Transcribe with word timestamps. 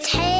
it 0.00 0.06
hey. 0.06 0.39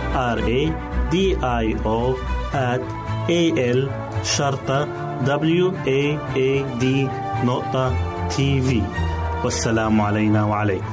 R 0.11 0.39
A 0.39 0.61
D 1.13 1.15
I 1.39 1.65
O 1.85 1.99
at 2.53 2.81
A 3.29 3.43
L 3.77 3.89
شرطة 4.23 4.85
W 5.25 5.71
A 5.71 6.01
A 6.35 6.79
D 6.81 6.85
نقطة 7.45 7.95
تي 8.27 8.61
في 8.61 8.81
والسلام 9.43 10.01
علينا 10.01 10.43
وعليكم. 10.43 10.85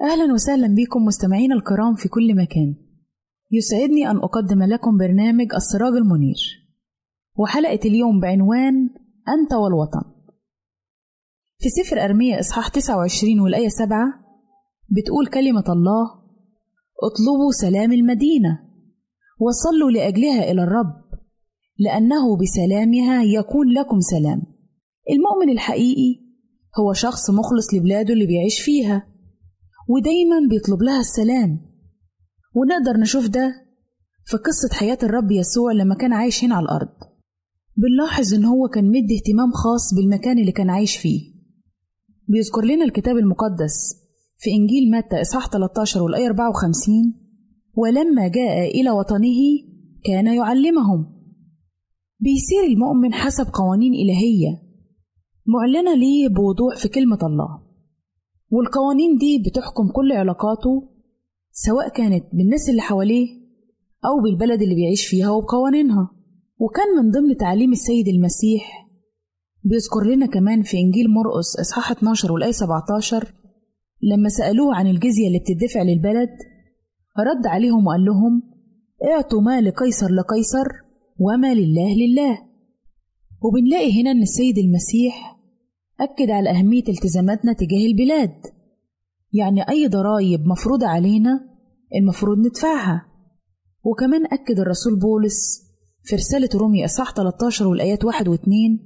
أهلا 0.00 0.32
وسهلا 0.32 0.74
بكم 0.74 1.04
مستمعين 1.04 1.52
الكرام 1.52 1.94
في 1.94 2.08
كل 2.08 2.36
مكان. 2.36 2.74
يسعدني 3.50 4.10
أن 4.10 4.16
أقدم 4.16 4.62
لكم 4.62 4.98
برنامج 4.98 5.54
السراج 5.54 5.92
المنير. 5.92 6.36
وحلقة 7.36 7.80
اليوم 7.84 8.20
بعنوان 8.20 8.74
أنت 9.28 9.52
والوطن. 9.54 10.02
في 11.58 11.68
سفر 11.68 12.04
أرمية 12.04 12.40
إصحاح 12.40 12.68
29 12.68 13.40
والآية 13.40 13.68
7 13.68 14.25
بتقول 14.90 15.26
كلمة 15.26 15.64
الله 15.68 16.04
اطلبوا 17.02 17.52
سلام 17.60 17.92
المدينة 17.92 18.58
وصلوا 19.40 19.90
لأجلها 19.90 20.50
إلى 20.50 20.62
الرب 20.62 21.06
لأنه 21.78 22.36
بسلامها 22.36 23.22
يكون 23.22 23.66
لكم 23.72 24.00
سلام. 24.00 24.42
المؤمن 25.10 25.52
الحقيقي 25.52 26.20
هو 26.80 26.92
شخص 26.92 27.30
مخلص 27.30 27.74
لبلاده 27.74 28.12
اللي 28.14 28.26
بيعيش 28.26 28.60
فيها 28.60 29.06
ودايما 29.88 30.36
بيطلب 30.50 30.82
لها 30.82 31.00
السلام. 31.00 31.60
ونقدر 32.54 33.00
نشوف 33.00 33.26
ده 33.28 33.66
في 34.24 34.36
قصة 34.36 34.68
حياة 34.72 34.98
الرب 35.02 35.30
يسوع 35.30 35.72
لما 35.72 35.94
كان 35.94 36.12
عايش 36.12 36.44
هنا 36.44 36.54
على 36.54 36.64
الأرض. 36.64 36.88
بنلاحظ 37.76 38.34
إن 38.34 38.44
هو 38.44 38.68
كان 38.68 38.84
مدي 38.84 39.16
اهتمام 39.16 39.52
خاص 39.52 39.94
بالمكان 39.94 40.38
اللي 40.38 40.52
كان 40.52 40.70
عايش 40.70 40.96
فيه. 40.96 41.20
بيذكر 42.28 42.64
لنا 42.64 42.84
الكتاب 42.84 43.16
المقدس 43.16 44.05
في 44.38 44.50
إنجيل 44.50 44.90
متى 44.90 45.20
إصحاح 45.20 45.46
13 45.48 46.02
والآية 46.02 46.26
54 46.26 47.14
ولما 47.74 48.28
جاء 48.28 48.80
إلى 48.80 48.90
وطنه 48.90 49.38
كان 50.04 50.26
يعلمهم. 50.26 51.06
بيسير 52.20 52.64
المؤمن 52.64 53.12
حسب 53.14 53.46
قوانين 53.54 53.94
إلهية. 53.94 54.62
معلنة 55.46 55.94
ليه 55.94 56.28
بوضوح 56.28 56.76
في 56.76 56.88
كلمة 56.88 57.18
الله. 57.22 57.62
والقوانين 58.50 59.16
دي 59.16 59.42
بتحكم 59.46 59.88
كل 59.92 60.12
علاقاته 60.12 60.88
سواء 61.52 61.88
كانت 61.88 62.24
بالناس 62.32 62.68
اللي 62.70 62.80
حواليه 62.82 63.26
أو 64.04 64.22
بالبلد 64.24 64.62
اللي 64.62 64.74
بيعيش 64.74 65.06
فيها 65.06 65.30
وبقوانينها. 65.30 66.10
وكان 66.58 66.86
من 67.04 67.10
ضمن 67.10 67.36
تعليم 67.36 67.72
السيد 67.72 68.08
المسيح. 68.08 68.88
بيذكر 69.64 70.02
لنا 70.14 70.26
كمان 70.26 70.62
في 70.62 70.76
إنجيل 70.78 71.10
مرقس 71.10 71.60
إصحاح 71.60 71.90
12 71.90 72.32
والآية 72.32 72.50
17 72.52 73.32
لما 74.02 74.28
سألوه 74.28 74.76
عن 74.76 74.86
الجزية 74.86 75.26
اللي 75.26 75.38
بتدفع 75.38 75.82
للبلد 75.82 76.28
رد 77.18 77.46
عليهم 77.46 77.86
وقال 77.86 78.04
لهم 78.04 78.42
اعطوا 79.12 79.40
ما 79.40 79.60
لقيصر 79.60 80.06
لقيصر 80.10 80.66
وما 81.18 81.54
لله 81.54 81.94
لله. 81.94 82.38
وبنلاقي 83.42 84.02
هنا 84.02 84.10
إن 84.10 84.22
السيد 84.22 84.58
المسيح 84.58 85.36
أكد 86.00 86.30
على 86.30 86.50
أهمية 86.50 86.84
التزاماتنا 86.88 87.52
تجاه 87.52 87.86
البلاد. 87.86 88.34
يعني 89.32 89.68
أي 89.68 89.88
ضرائب 89.88 90.46
مفروضة 90.46 90.86
علينا 90.86 91.40
المفروض 91.94 92.38
ندفعها. 92.38 93.06
وكمان 93.84 94.26
أكد 94.26 94.60
الرسول 94.60 94.98
بولس 94.98 95.62
في 96.02 96.16
رسالة 96.16 96.48
رومي 96.54 96.84
أصح 96.84 97.12
13 97.14 97.66
والآيات 97.66 98.04
1 98.04 98.28
و 98.28 98.34
2 98.34 98.78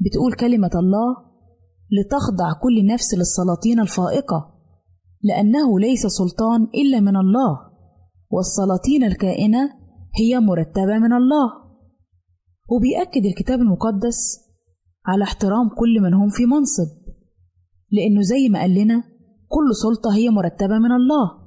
بتقول 0.00 0.32
كلمة 0.32 0.70
الله 0.74 1.23
لتخضع 2.00 2.52
كل 2.62 2.86
نفس 2.86 3.14
للسلاطين 3.14 3.80
الفائقة 3.80 4.54
لأنه 5.22 5.80
ليس 5.80 6.06
سلطان 6.06 6.62
إلا 6.74 7.00
من 7.00 7.16
الله 7.16 7.60
والسلاطين 8.30 9.04
الكائنة 9.04 9.70
هي 10.20 10.40
مرتبة 10.40 10.98
من 10.98 11.12
الله. 11.12 11.64
وبيأكد 12.68 13.26
الكتاب 13.26 13.60
المقدس 13.60 14.40
على 15.06 15.24
احترام 15.24 15.68
كل 15.68 16.00
من 16.02 16.14
هم 16.14 16.28
في 16.28 16.46
منصب 16.46 16.88
لأنه 17.92 18.22
زي 18.22 18.48
ما 18.48 18.60
قال 18.60 18.74
لنا 18.74 19.02
كل 19.48 19.74
سلطة 19.82 20.14
هي 20.14 20.30
مرتبة 20.30 20.78
من 20.78 20.92
الله. 20.92 21.44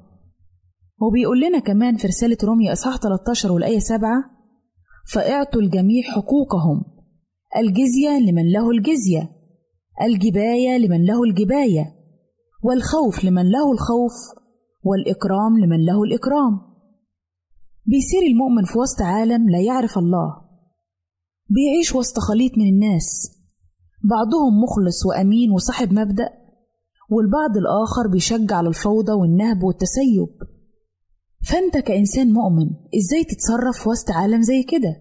وبيقول 1.01 1.41
لنا 1.41 1.59
كمان 1.59 1.97
في 1.97 2.07
رسالة 2.07 2.37
روميا 2.43 2.73
إصحاح 2.73 2.97
13 2.97 3.51
والآية 3.51 3.79
7 3.79 4.09
فاعطوا 5.13 5.61
الجميع 5.61 6.03
حقوقهم 6.03 6.83
الجزية 7.57 8.19
لمن 8.19 8.51
له 8.51 8.71
الجزية. 8.71 9.36
الجباية 10.01 10.77
لمن 10.77 11.05
له 11.05 11.23
الجباية 11.23 11.95
والخوف 12.63 13.23
لمن 13.23 13.51
له 13.51 13.71
الخوف 13.71 14.13
والإكرام 14.83 15.57
لمن 15.59 15.85
له 15.85 16.03
الإكرام. 16.03 16.61
بيصير 17.85 18.21
المؤمن 18.31 18.65
في 18.65 18.77
وسط 18.77 19.01
عالم 19.01 19.49
لا 19.49 19.61
يعرف 19.61 19.97
الله 19.97 20.35
بيعيش 21.49 21.95
وسط 21.95 22.19
خليط 22.19 22.57
من 22.57 22.67
الناس 22.69 23.31
بعضهم 24.03 24.63
مخلص 24.63 25.05
وأمين 25.05 25.51
وصاحب 25.51 25.93
مبدأ 25.93 26.29
والبعض 27.09 27.57
الآخر 27.57 28.07
بيشجع 28.11 28.55
على 28.55 28.67
الفوضى 28.69 29.11
والنهب 29.11 29.63
والتسيب. 29.63 30.27
فأنت 31.49 31.77
كإنسان 31.77 32.33
مؤمن 32.33 32.69
إزاي 32.97 33.23
تتصرف 33.23 33.87
وسط 33.87 34.11
عالم 34.11 34.41
زي 34.41 34.63
كده؟ 34.63 34.95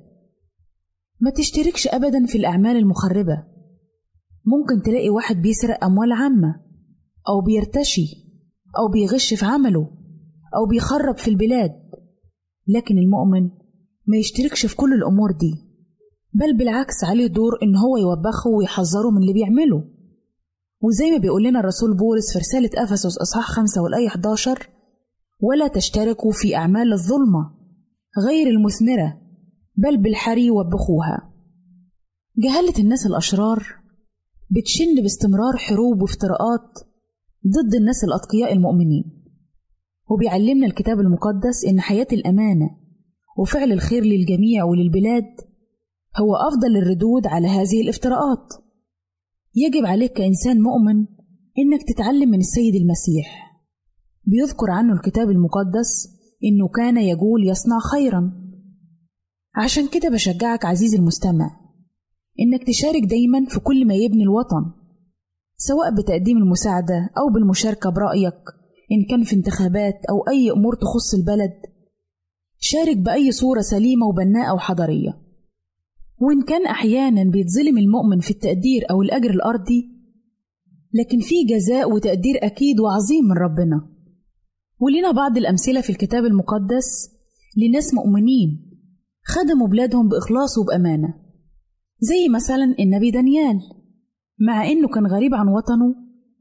ما 1.21 1.31
تشتركش 1.31 1.88
أبدا 1.88 2.26
في 2.26 2.38
الأعمال 2.38 2.76
المخربة. 2.76 3.55
ممكن 4.47 4.83
تلاقي 4.83 5.11
واحد 5.11 5.37
بيسرق 5.37 5.85
أموال 5.85 6.12
عامة 6.12 6.61
أو 7.29 7.41
بيرتشي 7.41 8.07
أو 8.79 8.88
بيغش 8.93 9.35
في 9.35 9.45
عمله 9.45 9.91
أو 10.57 10.67
بيخرب 10.71 11.17
في 11.19 11.29
البلاد. 11.29 11.71
لكن 12.69 12.99
المؤمن 12.99 13.50
ما 14.07 14.17
يشتركش 14.17 14.67
في 14.67 14.76
كل 14.76 14.93
الأمور 14.95 15.33
دي 15.33 15.55
بل 16.33 16.57
بالعكس 16.57 17.05
عليه 17.05 17.26
دور 17.26 17.53
إن 17.62 17.76
هو 17.76 17.97
يوبخه 17.97 18.50
ويحذره 18.50 19.11
من 19.11 19.23
اللي 19.23 19.33
بيعمله. 19.33 19.85
وزي 20.83 21.11
ما 21.11 21.17
بيقول 21.17 21.45
لنا 21.45 21.61
الرسول 21.61 21.97
بولس 21.97 22.33
في 22.33 22.38
رسالة 22.38 22.71
أفسس 22.85 23.19
إصحاح 23.19 23.50
5 23.50 23.83
والآية 23.83 24.07
11 24.09 24.69
ولا 25.41 25.69
تشتركوا 25.69 26.33
في 26.33 26.57
أعمال 26.57 26.93
الظلمة 26.93 27.55
غير 28.26 28.47
المثمرة 28.47 29.21
بل 29.76 29.97
بالحري 29.97 30.50
وبخوها. 30.50 31.33
جهلة 32.38 32.75
الناس 32.79 33.07
الأشرار 33.07 33.67
بتشن 34.50 35.03
باستمرار 35.03 35.57
حروب 35.57 36.03
وافتراءات 36.03 36.79
ضد 37.47 37.75
الناس 37.75 38.05
الأتقياء 38.05 38.53
المؤمنين. 38.53 39.05
وبيعلمنا 40.11 40.67
الكتاب 40.67 41.00
المقدس 41.00 41.65
إن 41.69 41.81
حياة 41.81 42.07
الأمانة 42.12 42.71
وفعل 43.38 43.73
الخير 43.73 44.05
للجميع 44.05 44.65
وللبلاد 44.65 45.25
هو 46.17 46.37
أفضل 46.37 46.76
الردود 46.76 47.26
على 47.26 47.49
هذه 47.49 47.83
الافتراءات. 47.83 48.49
يجب 49.55 49.87
عليك 49.87 50.12
كإنسان 50.12 50.61
مؤمن 50.61 51.07
إنك 51.59 51.83
تتعلم 51.88 52.29
من 52.31 52.38
السيد 52.38 52.75
المسيح. 52.75 53.57
بيذكر 54.25 54.71
عنه 54.71 54.93
الكتاب 54.93 55.31
المقدس 55.31 56.09
إنه 56.45 56.69
كان 56.69 56.97
يقول 56.97 57.49
يصنع 57.49 57.79
خيرا. 57.93 58.33
عشان 59.55 59.88
كده 59.88 60.09
بشجعك 60.09 60.65
عزيزي 60.65 60.97
المستمع 60.97 61.65
إنك 62.40 62.66
تشارك 62.66 63.02
دايما 63.02 63.47
في 63.49 63.61
كل 63.61 63.87
ما 63.87 63.95
يبني 63.95 64.23
الوطن 64.23 64.73
سواء 65.57 65.95
بتقديم 65.95 66.38
المساعدة 66.38 67.11
أو 67.19 67.33
بالمشاركة 67.35 67.90
برأيك 67.90 68.40
إن 68.93 69.07
كان 69.11 69.25
في 69.25 69.37
انتخابات 69.37 69.95
أو 70.11 70.28
أي 70.28 70.50
أمور 70.50 70.75
تخص 70.75 71.14
البلد. 71.14 71.52
شارك 72.59 72.97
بأي 72.97 73.33
صورة 73.33 73.61
سليمة 73.61 74.07
وبناءة 74.07 74.55
وحضارية 74.55 75.19
وإن 76.21 76.43
كان 76.43 76.66
أحيانا 76.66 77.31
بيتظلم 77.31 77.78
المؤمن 77.78 78.21
في 78.21 78.31
التقدير 78.31 78.90
أو 78.90 79.02
الأجر 79.02 79.31
الأرضي 79.31 79.97
لكن 80.95 81.21
في 81.21 81.35
جزاء 81.45 81.93
وتقدير 81.93 82.35
أكيد 82.43 82.81
وعظيم 82.81 83.25
من 83.25 83.37
ربنا. 83.37 83.88
ولنا 84.81 85.11
بعض 85.11 85.37
الأمثلة 85.37 85.81
في 85.81 85.90
الكتاب 85.90 86.25
المقدس 86.25 87.11
لناس 87.57 87.95
مؤمنين 87.95 88.81
خدموا 89.25 89.69
بلادهم 89.69 90.09
بإخلاص 90.09 90.59
وبأمانة. 90.59 91.25
زي 91.99 92.29
مثلا 92.29 92.75
النبي 92.81 93.11
دانيال. 93.11 93.61
مع 94.41 94.67
إنه 94.71 94.88
كان 94.88 95.07
غريب 95.07 95.35
عن 95.35 95.49
وطنه 95.49 95.95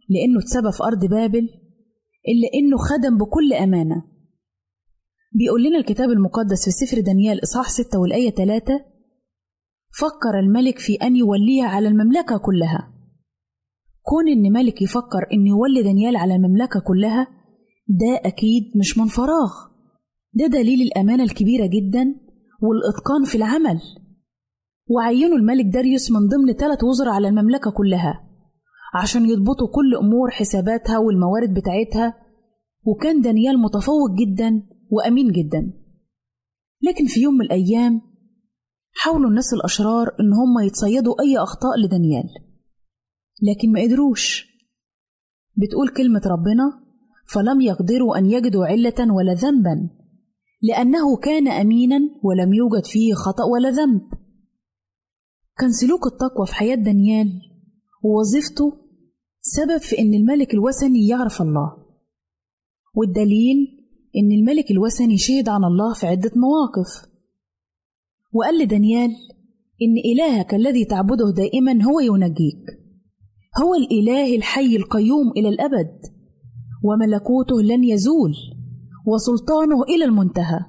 لأنه 0.10 0.40
اتسبى 0.40 0.72
في 0.72 0.84
أرض 0.84 1.06
بابل 1.06 1.50
إلا 2.28 2.48
إنه 2.60 2.78
خدم 2.78 3.18
بكل 3.18 3.54
أمانة. 3.54 4.04
بيقول 5.34 5.64
لنا 5.64 5.78
الكتاب 5.78 6.10
المقدس 6.10 6.66
في 6.66 6.72
سفر 6.72 7.02
دانيال 7.02 7.44
إصحاح 7.44 7.70
6 7.70 8.00
والآية 8.00 8.30
3 8.30 8.74
فكر 10.00 10.40
الملك 10.40 10.80
في 10.80 10.96
أن 10.96 11.16
يوليها 11.16 11.66
على 11.68 11.88
المملكة 11.88 12.38
كلها. 12.38 12.92
كون 14.02 14.28
إن 14.30 14.52
ملك 14.54 14.82
يفكر 14.82 15.28
إن 15.34 15.48
يولي 15.48 15.84
دانيال 15.84 16.16
على 16.16 16.36
المملكة 16.36 16.80
كلها 16.80 17.28
ده 17.88 18.22
أكيد 18.26 18.64
مش 18.80 18.98
من 18.98 19.06
فراغ. 19.06 19.52
ده 20.34 20.48
دليل 20.48 20.82
الأمانة 20.82 21.24
الكبيرة 21.24 21.66
جدا 21.66 22.16
والإتقان 22.62 23.24
في 23.26 23.36
العمل. 23.36 23.80
وعينوا 24.90 25.38
الملك 25.38 25.66
داريوس 25.66 26.12
من 26.12 26.28
ضمن 26.28 26.54
ثلاث 26.54 26.84
وزراء 26.84 27.14
على 27.14 27.28
المملكة 27.28 27.72
كلها 27.72 28.22
عشان 28.96 29.30
يضبطوا 29.30 29.68
كل 29.68 29.96
أمور 29.96 30.32
حساباتها 30.32 30.98
والموارد 30.98 31.54
بتاعتها 31.54 32.14
وكان 32.86 33.22
دانيال 33.22 33.60
متفوق 33.60 34.12
جدا 34.12 34.64
وأمين 34.92 35.32
جدا. 35.32 35.74
لكن 36.82 37.06
في 37.06 37.22
يوم 37.22 37.34
من 37.34 37.46
الأيام 37.46 38.02
حاولوا 38.94 39.30
الناس 39.30 39.54
الأشرار 39.54 40.08
إن 40.08 40.34
هم 40.34 40.66
يتصيدوا 40.68 41.22
أي 41.22 41.38
أخطاء 41.38 41.80
لدانيال 41.86 42.30
لكن 43.50 43.72
ما 43.72 43.82
قدروش. 43.82 44.48
بتقول 45.58 45.90
كلمة 45.90 46.22
ربنا 46.26 46.86
فلم 47.28 47.62
يقدروا 47.62 48.18
أن 48.18 48.26
يجدوا 48.26 48.66
علة 48.66 49.14
ولا 49.14 49.34
ذنبا 49.34 49.90
لأنه 50.62 51.18
كان 51.18 51.48
أمينا 51.48 52.00
ولم 52.24 52.54
يوجد 52.54 52.86
فيه 52.86 53.14
خطأ 53.14 53.44
ولا 53.44 53.70
ذنب. 53.70 54.02
كان 55.58 55.72
سلوك 55.72 56.08
التقوى 56.08 56.48
في 56.48 56.56
حياة 56.56 56.76
دانيال 56.76 57.42
ووظيفته 58.04 58.74
سبب 59.42 59.78
في 59.78 60.00
إن 60.00 60.14
الملك 60.14 60.54
الوثني 60.54 61.08
يعرف 61.08 61.42
الله 61.42 61.78
والدليل 62.96 63.58
إن 64.16 64.32
الملك 64.32 64.72
الوثني 64.72 65.18
شهد 65.18 65.50
عن 65.50 65.64
الله 65.64 65.94
في 65.94 66.08
عدة 66.08 66.32
مواقف. 66.36 67.16
وقال 68.34 68.60
لدانيال 68.60 69.10
إن 69.82 69.98
إلهك 70.14 70.54
الذي 70.54 70.86
تعبده 70.86 71.32
دائما 71.38 71.84
هو 71.84 72.00
ينجيك 72.00 72.66
هو 73.64 73.76
الإله 73.76 74.36
الحي 74.36 74.76
القيوم 74.76 75.32
إلى 75.38 75.50
الأبد 75.50 76.02
وملكوته 76.84 77.62
لن 77.62 77.84
يزول 77.84 78.34
وسلطانه 79.08 79.84
إلى 79.84 80.06
المنتهى. 80.06 80.60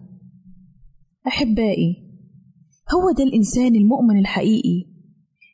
أحبائي 1.27 2.06
هو 2.95 3.11
ده 3.11 3.25
الإنسان 3.25 3.77
المؤمن 3.77 4.19
الحقيقي 4.19 4.87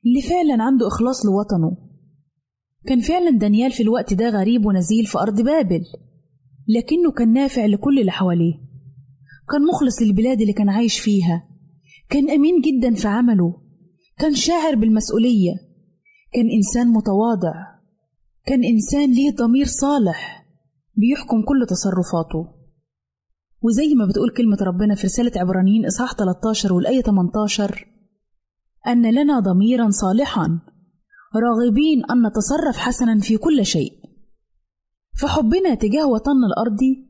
اللي 0.07 0.23
فعلا 0.29 0.63
عنده 0.63 0.89
إخلاص 0.89 1.27
لوطنه. 1.27 1.77
كان 2.87 3.01
فعلا 3.01 3.31
دانيال 3.39 3.73
في 3.73 3.83
الوقت 3.83 4.15
ده 4.15 4.29
غريب 4.29 4.67
ونزيل 4.67 5.07
في 5.07 5.19
أرض 5.19 5.41
بابل 5.41 5.83
لكنه 6.69 7.13
كان 7.13 7.33
نافع 7.33 7.67
لكل 7.67 7.99
اللي 8.01 8.11
حواليه. 8.11 8.55
كان 9.51 9.63
مخلص 9.73 10.03
للبلاد 10.03 10.41
اللي 10.41 10.53
كان 10.53 10.69
عايش 10.69 10.99
فيها. 11.01 11.49
كان 12.11 12.31
أمين 12.31 12.55
جدا 12.61 12.95
في 12.95 13.09
عمله. 13.09 13.63
كان 14.19 14.35
شاعر 14.35 14.75
بالمسؤولية. 14.75 15.53
كان 16.33 16.51
إنسان 16.51 16.89
متواضع. 16.89 17.55
كان 18.47 18.65
إنسان 18.65 19.13
ليه 19.13 19.31
ضمير 19.31 19.67
صالح 19.67 20.47
بيحكم 20.97 21.43
كل 21.43 21.67
تصرفاته. 21.69 22.62
وزي 23.63 23.95
ما 23.95 24.07
بتقول 24.07 24.31
كلمة 24.31 24.59
ربنا 24.63 24.95
في 24.95 25.07
رسالة 25.07 25.41
عبرانيين 25.41 25.87
إصحاح 25.87 26.15
13 26.15 26.73
والآية 26.73 27.01
18 27.01 27.87
أن 28.87 29.15
لنا 29.15 29.41
ضميرا 29.41 29.91
صالحا 29.91 30.61
راغبين 31.37 32.05
أن 32.11 32.27
نتصرف 32.27 32.77
حسنا 32.77 33.19
في 33.19 33.37
كل 33.37 33.67
شيء. 33.67 33.93
فحبنا 35.21 35.75
تجاه 35.75 36.07
وطننا 36.07 36.47
الأرضي 36.47 37.09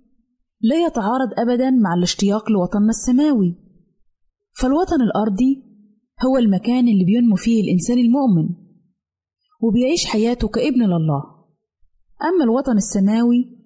لا 0.61 0.87
يتعارض 0.87 1.29
أبدا 1.39 1.71
مع 1.71 1.95
الاشتياق 1.95 2.51
لوطننا 2.51 2.91
السماوي. 2.91 3.57
فالوطن 4.53 5.01
الأرضي 5.03 5.63
هو 6.27 6.39
المكان 6.39 6.89
اللي 6.89 7.05
بينمو 7.05 7.37
فيه 7.37 7.63
الإنسان 7.65 7.99
المؤمن 7.99 8.49
وبيعيش 9.61 10.07
حياته 10.07 10.49
كابن 10.49 10.83
لله. 10.83 11.23
أما 12.23 12.45
الوطن 12.45 12.77
السماوي 12.77 13.59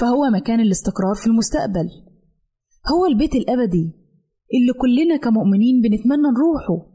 فهو 0.00 0.30
مكان 0.30 0.60
الاستقرار 0.60 1.14
في 1.14 1.26
المستقبل. 1.26 2.07
هو 2.86 3.06
البيت 3.06 3.34
الأبدي 3.34 3.92
اللي 4.54 4.72
كلنا 4.80 5.16
كمؤمنين 5.16 5.80
بنتمنى 5.80 6.28
نروحه 6.28 6.86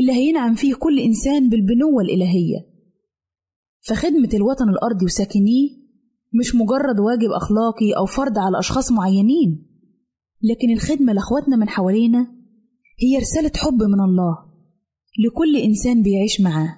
اللي 0.00 0.12
هينعم 0.12 0.54
فيه 0.54 0.74
كل 0.74 0.98
إنسان 0.98 1.48
بالبنوة 1.50 2.02
الإلهية. 2.02 2.70
فخدمة 3.88 4.28
الوطن 4.34 4.68
الأرضي 4.68 5.04
وساكنيه 5.04 5.68
مش 6.40 6.54
مجرد 6.54 7.00
واجب 7.00 7.30
أخلاقي 7.30 7.92
أو 7.96 8.06
فرض 8.06 8.38
على 8.38 8.58
أشخاص 8.58 8.92
معينين 8.92 9.66
لكن 10.42 10.70
الخدمة 10.70 11.12
لأخواتنا 11.12 11.56
من 11.56 11.68
حوالينا 11.68 12.20
هي 13.02 13.18
رسالة 13.18 13.52
حب 13.56 13.82
من 13.82 14.00
الله 14.00 14.36
لكل 15.26 15.56
إنسان 15.56 16.02
بيعيش 16.02 16.40
معاه. 16.40 16.76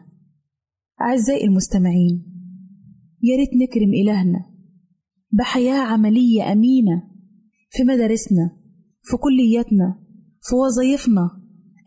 أعزائي 1.01 1.45
المستمعين 1.45 2.23
يا 3.23 3.37
ريت 3.37 3.51
نكرم 3.55 3.95
إلهنا 3.95 4.47
بحياة 5.33 5.79
عملية 5.81 6.53
أمينة 6.53 7.12
في 7.75 7.85
مدارسنا 7.85 8.51
في 9.03 9.17
كلياتنا 9.17 9.99
في 10.43 10.55
وظائفنا 10.55 11.31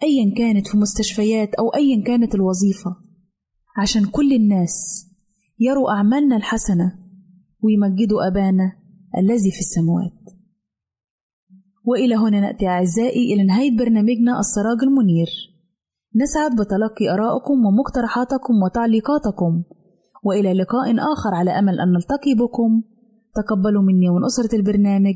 أيا 0.04 0.34
كانت 0.38 0.68
في 0.68 0.77
مستشفيات 0.77 1.56
أو 1.56 1.70
أيا 1.70 2.04
كانت 2.04 2.36
الوظيفة 2.36 2.96
عشان 3.77 4.06
كل 4.06 4.34
الناس 4.34 4.75
يروا 5.60 5.92
أعمالنا 5.92 6.36
الحسنة 6.36 7.00
ويمجدوا 7.63 8.27
أبانا 8.27 8.72
الذي 9.18 9.51
في 9.51 9.60
السماوات. 9.60 10.22
وإلى 11.86 12.15
هنا 12.15 12.39
نأتي 12.39 12.68
أعزائي 12.68 13.34
إلى 13.34 13.44
نهاية 13.44 13.77
برنامجنا 13.77 14.39
السراج 14.39 14.84
المنير. 14.84 15.27
نسعد 16.15 16.51
بتلقي 16.51 17.13
آرائكم 17.13 17.65
ومقترحاتكم 17.65 18.54
وتعليقاتكم 18.63 19.63
وإلى 20.24 20.54
لقاء 20.54 20.96
آخر 21.13 21.34
على 21.34 21.51
أمل 21.51 21.80
أن 21.80 21.92
نلتقي 21.92 22.34
بكم. 22.39 22.84
تقبلوا 23.36 23.84
مني 23.84 24.10
ومن 24.10 24.25
أسرة 24.25 24.56
البرنامج. 24.56 25.15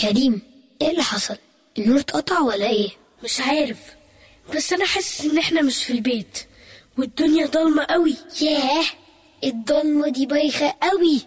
كريم 0.00 0.42
إيه 0.82 0.90
اللي 0.90 1.02
حصل؟ 1.02 1.36
النور 1.78 2.00
اتقطع 2.00 2.40
ولا 2.40 2.66
إيه؟ 2.70 2.88
مش 3.24 3.40
عارف 3.40 3.78
بس 4.56 4.72
أنا 4.72 4.84
حاسس 4.84 5.24
إن 5.24 5.38
إحنا 5.38 5.62
مش 5.62 5.84
في 5.84 5.92
البيت 5.92 6.38
والدنيا 6.98 7.46
ضلمة 7.46 7.84
قوي 7.84 8.14
ياه 8.42 8.84
الضلمة 9.44 10.08
دي 10.08 10.26
بايخة 10.26 10.74
قوي 10.82 11.20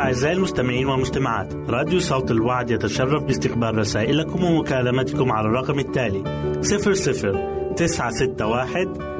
أعزائي 0.00 0.34
المستمعين 0.36 0.86
والمستمعات 0.86 1.54
راديو 1.54 2.00
صوت 2.00 2.30
الوعد 2.30 2.70
يتشرف 2.70 3.22
باستقبال 3.22 3.78
رسائلكم 3.78 4.44
ومكالمتكم 4.44 5.32
على 5.32 5.46
الرقم 5.48 5.78
التالي 5.78 6.22
00 6.62 7.74
961 7.76 9.19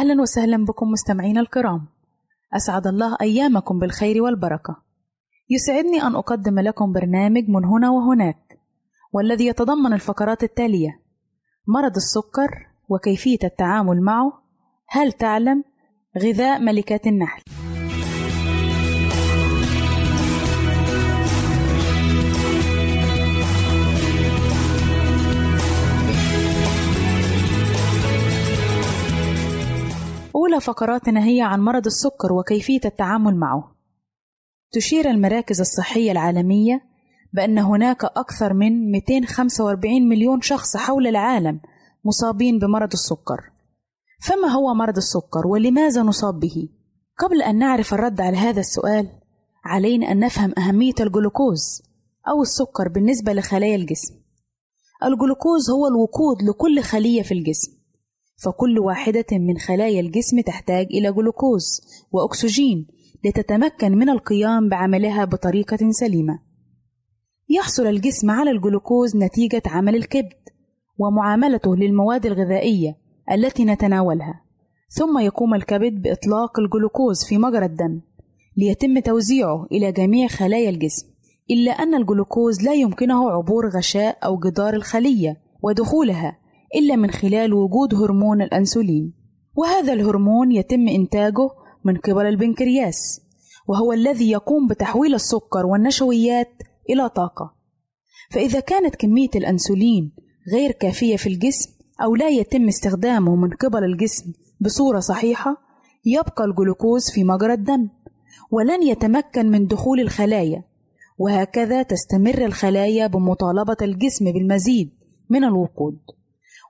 أهلا 0.00 0.22
وسهلا 0.22 0.64
بكم 0.64 0.88
مستمعينا 0.88 1.40
الكرام. 1.40 1.86
أسعد 2.56 2.86
الله 2.86 3.16
أيامكم 3.20 3.78
بالخير 3.78 4.22
والبركة. 4.22 4.76
يسعدني 5.50 6.02
أن 6.02 6.16
أقدم 6.16 6.58
لكم 6.60 6.92
برنامج 6.92 7.48
من 7.48 7.64
هنا 7.64 7.90
وهناك 7.90 8.58
والذي 9.12 9.46
يتضمن 9.46 9.92
الفقرات 9.92 10.42
التالية 10.42 11.00
مرض 11.68 11.96
السكر 11.96 12.66
وكيفية 12.88 13.38
التعامل 13.44 14.00
معه 14.02 14.32
هل 14.88 15.12
تعلم 15.12 15.64
غذاء 16.18 16.60
ملكات 16.60 17.06
النحل؟ 17.06 17.42
أولى 30.50 30.60
فقراتنا 30.60 31.24
هي 31.24 31.40
عن 31.42 31.60
مرض 31.60 31.86
السكر 31.86 32.32
وكيفية 32.32 32.80
التعامل 32.84 33.36
معه. 33.36 33.76
تشير 34.72 35.10
المراكز 35.10 35.60
الصحية 35.60 36.12
العالمية 36.12 36.82
بأن 37.32 37.58
هناك 37.58 38.04
أكثر 38.04 38.54
من 38.54 38.90
245 38.90 40.08
مليون 40.08 40.40
شخص 40.40 40.76
حول 40.76 41.06
العالم 41.06 41.60
مصابين 42.04 42.58
بمرض 42.58 42.92
السكر. 42.92 43.40
فما 44.22 44.48
هو 44.48 44.74
مرض 44.74 44.96
السكر 44.96 45.46
ولماذا 45.46 46.02
نصاب 46.02 46.40
به؟ 46.40 46.68
قبل 47.18 47.42
أن 47.42 47.58
نعرف 47.58 47.94
الرد 47.94 48.20
على 48.20 48.36
هذا 48.36 48.60
السؤال، 48.60 49.08
علينا 49.64 50.12
أن 50.12 50.18
نفهم 50.18 50.54
أهمية 50.58 50.94
الجلوكوز 51.00 51.82
أو 52.28 52.42
السكر 52.42 52.88
بالنسبة 52.88 53.32
لخلايا 53.32 53.76
الجسم. 53.76 54.14
الجلوكوز 55.04 55.70
هو 55.70 55.86
الوقود 55.86 56.42
لكل 56.42 56.82
خلية 56.82 57.22
في 57.22 57.34
الجسم. 57.34 57.79
فكل 58.42 58.78
واحدة 58.78 59.26
من 59.32 59.58
خلايا 59.58 60.00
الجسم 60.00 60.40
تحتاج 60.40 60.86
إلى 60.86 61.12
جلوكوز 61.12 61.80
وأكسجين 62.12 62.86
لتتمكن 63.24 63.92
من 63.92 64.10
القيام 64.10 64.68
بعملها 64.68 65.24
بطريقة 65.24 65.90
سليمة. 65.90 66.38
يحصل 67.48 67.86
الجسم 67.86 68.30
على 68.30 68.50
الجلوكوز 68.50 69.16
نتيجة 69.16 69.62
عمل 69.66 69.96
الكبد 69.96 70.40
ومعاملته 70.98 71.76
للمواد 71.76 72.26
الغذائية 72.26 72.96
التي 73.32 73.64
نتناولها، 73.64 74.42
ثم 74.88 75.18
يقوم 75.18 75.54
الكبد 75.54 76.02
بإطلاق 76.02 76.60
الجلوكوز 76.60 77.24
في 77.24 77.38
مجرى 77.38 77.66
الدم 77.66 78.00
ليتم 78.56 78.98
توزيعه 78.98 79.66
إلى 79.72 79.92
جميع 79.92 80.28
خلايا 80.28 80.70
الجسم، 80.70 81.06
إلا 81.50 81.72
أن 81.72 81.94
الجلوكوز 81.94 82.62
لا 82.62 82.74
يمكنه 82.74 83.30
عبور 83.30 83.68
غشاء 83.68 84.18
أو 84.24 84.38
جدار 84.38 84.74
الخلية 84.74 85.36
ودخولها 85.62 86.38
إلا 86.76 86.96
من 86.96 87.10
خلال 87.10 87.52
وجود 87.54 87.94
هرمون 87.94 88.42
الأنسولين 88.42 89.12
وهذا 89.56 89.92
الهرمون 89.92 90.52
يتم 90.52 90.88
إنتاجه 90.88 91.50
من 91.84 91.96
قبل 91.96 92.26
البنكرياس 92.26 93.20
وهو 93.68 93.92
الذي 93.92 94.30
يقوم 94.30 94.66
بتحويل 94.68 95.14
السكر 95.14 95.66
والنشويات 95.66 96.48
إلى 96.90 97.08
طاقة. 97.08 97.54
فإذا 98.30 98.60
كانت 98.60 98.96
كمية 98.96 99.28
الأنسولين 99.34 100.12
غير 100.52 100.72
كافية 100.72 101.16
في 101.16 101.28
الجسم 101.28 101.70
أو 102.02 102.14
لا 102.14 102.28
يتم 102.28 102.68
استخدامه 102.68 103.36
من 103.36 103.50
قبل 103.50 103.84
الجسم 103.84 104.32
بصورة 104.60 105.00
صحيحة 105.00 105.56
يبقى 106.04 106.44
الجلوكوز 106.44 107.10
في 107.10 107.24
مجرى 107.24 107.52
الدم 107.52 107.88
ولن 108.50 108.82
يتمكن 108.82 109.50
من 109.50 109.66
دخول 109.66 110.00
الخلايا 110.00 110.64
وهكذا 111.18 111.82
تستمر 111.82 112.44
الخلايا 112.44 113.06
بمطالبة 113.06 113.76
الجسم 113.82 114.32
بالمزيد 114.32 114.90
من 115.30 115.44
الوقود. 115.44 115.98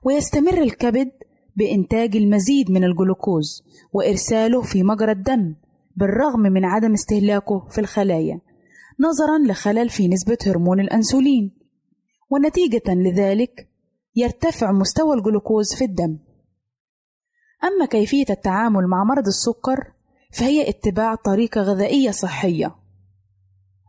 ويستمر 0.03 0.61
الكبد 0.61 1.11
بإنتاج 1.55 2.15
المزيد 2.15 2.71
من 2.71 2.83
الجلوكوز 2.83 3.63
وإرساله 3.93 4.61
في 4.61 4.83
مجرى 4.83 5.11
الدم 5.11 5.55
بالرغم 5.95 6.39
من 6.39 6.65
عدم 6.65 6.93
استهلاكه 6.93 7.67
في 7.69 7.81
الخلايا 7.81 8.41
نظرا 8.99 9.51
لخلل 9.51 9.89
في 9.89 10.07
نسبة 10.07 10.37
هرمون 10.47 10.79
الأنسولين. 10.79 11.51
ونتيجة 12.29 12.81
لذلك 12.87 13.69
يرتفع 14.15 14.71
مستوى 14.71 15.17
الجلوكوز 15.17 15.75
في 15.75 15.85
الدم. 15.85 16.19
أما 17.63 17.85
كيفية 17.85 18.25
التعامل 18.29 18.87
مع 18.87 19.03
مرض 19.03 19.27
السكر 19.27 19.91
فهي 20.33 20.69
اتباع 20.69 21.15
طريقة 21.15 21.61
غذائية 21.61 22.11
صحية. 22.11 22.75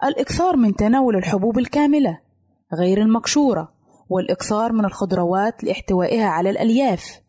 الإكثار 0.05 0.57
من 0.57 0.75
تناول 0.75 1.17
الحبوب 1.17 1.59
الكاملة 1.59 2.21
غير 2.75 3.01
المقشورة 3.03 3.72
والإكثار 4.13 4.73
من 4.73 4.85
الخضروات 4.85 5.65
لاحتوائها 5.65 6.27
على 6.27 6.51
الألياف 6.51 7.21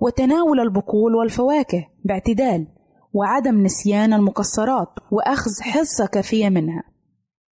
وتناول 0.00 0.60
البقول 0.60 1.14
والفواكه 1.14 1.86
باعتدال 2.04 2.66
وعدم 3.12 3.62
نسيان 3.62 4.12
المكسرات 4.12 4.88
وأخذ 5.10 5.50
حصة 5.62 6.06
كافية 6.06 6.48
منها. 6.48 6.82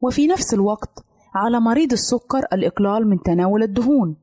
وفي 0.01 0.27
نفس 0.27 0.55
الوقت 0.55 1.05
على 1.35 1.61
مريض 1.61 1.93
السكر 1.93 2.39
الإقلال 2.53 3.09
من 3.09 3.23
تناول 3.23 3.63
الدهون 3.63 4.17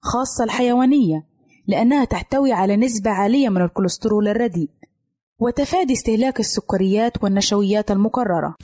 خاصة 0.00 0.44
الحيوانية 0.44 1.26
لأنها 1.66 2.04
تحتوي 2.04 2.52
على 2.52 2.76
نسبة 2.76 3.10
عالية 3.10 3.48
من 3.48 3.62
الكوليسترول 3.62 4.28
الرديء 4.28 4.70
وتفادي 5.38 5.92
استهلاك 5.92 6.40
السكريات 6.40 7.24
والنشويات 7.24 7.90
المكررة. 7.90 8.54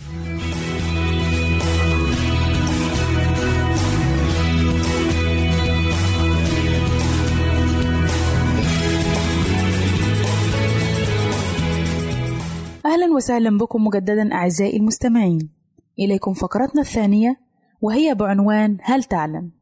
أهلا 12.91 13.13
وسهلا 13.13 13.59
بكم 13.59 13.85
مجددا 13.85 14.33
أعزائي 14.33 14.77
المستمعين 14.77 15.51
إليكم 15.99 16.33
فقرتنا 16.33 16.81
الثانية 16.81 17.37
وهي 17.81 18.15
بعنوان 18.15 18.79
هل 18.83 19.05
تعلم؟ 19.05 19.53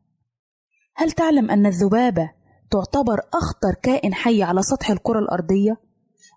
هل 0.97 1.13
تعلم 1.13 1.51
أن 1.51 1.67
الذبابة 1.67 2.31
تعتبر 2.71 3.21
أخطر 3.35 3.75
كائن 3.83 4.15
حي 4.15 4.43
على 4.43 4.63
سطح 4.63 4.91
الكرة 4.91 5.19
الأرضية؟ 5.19 5.77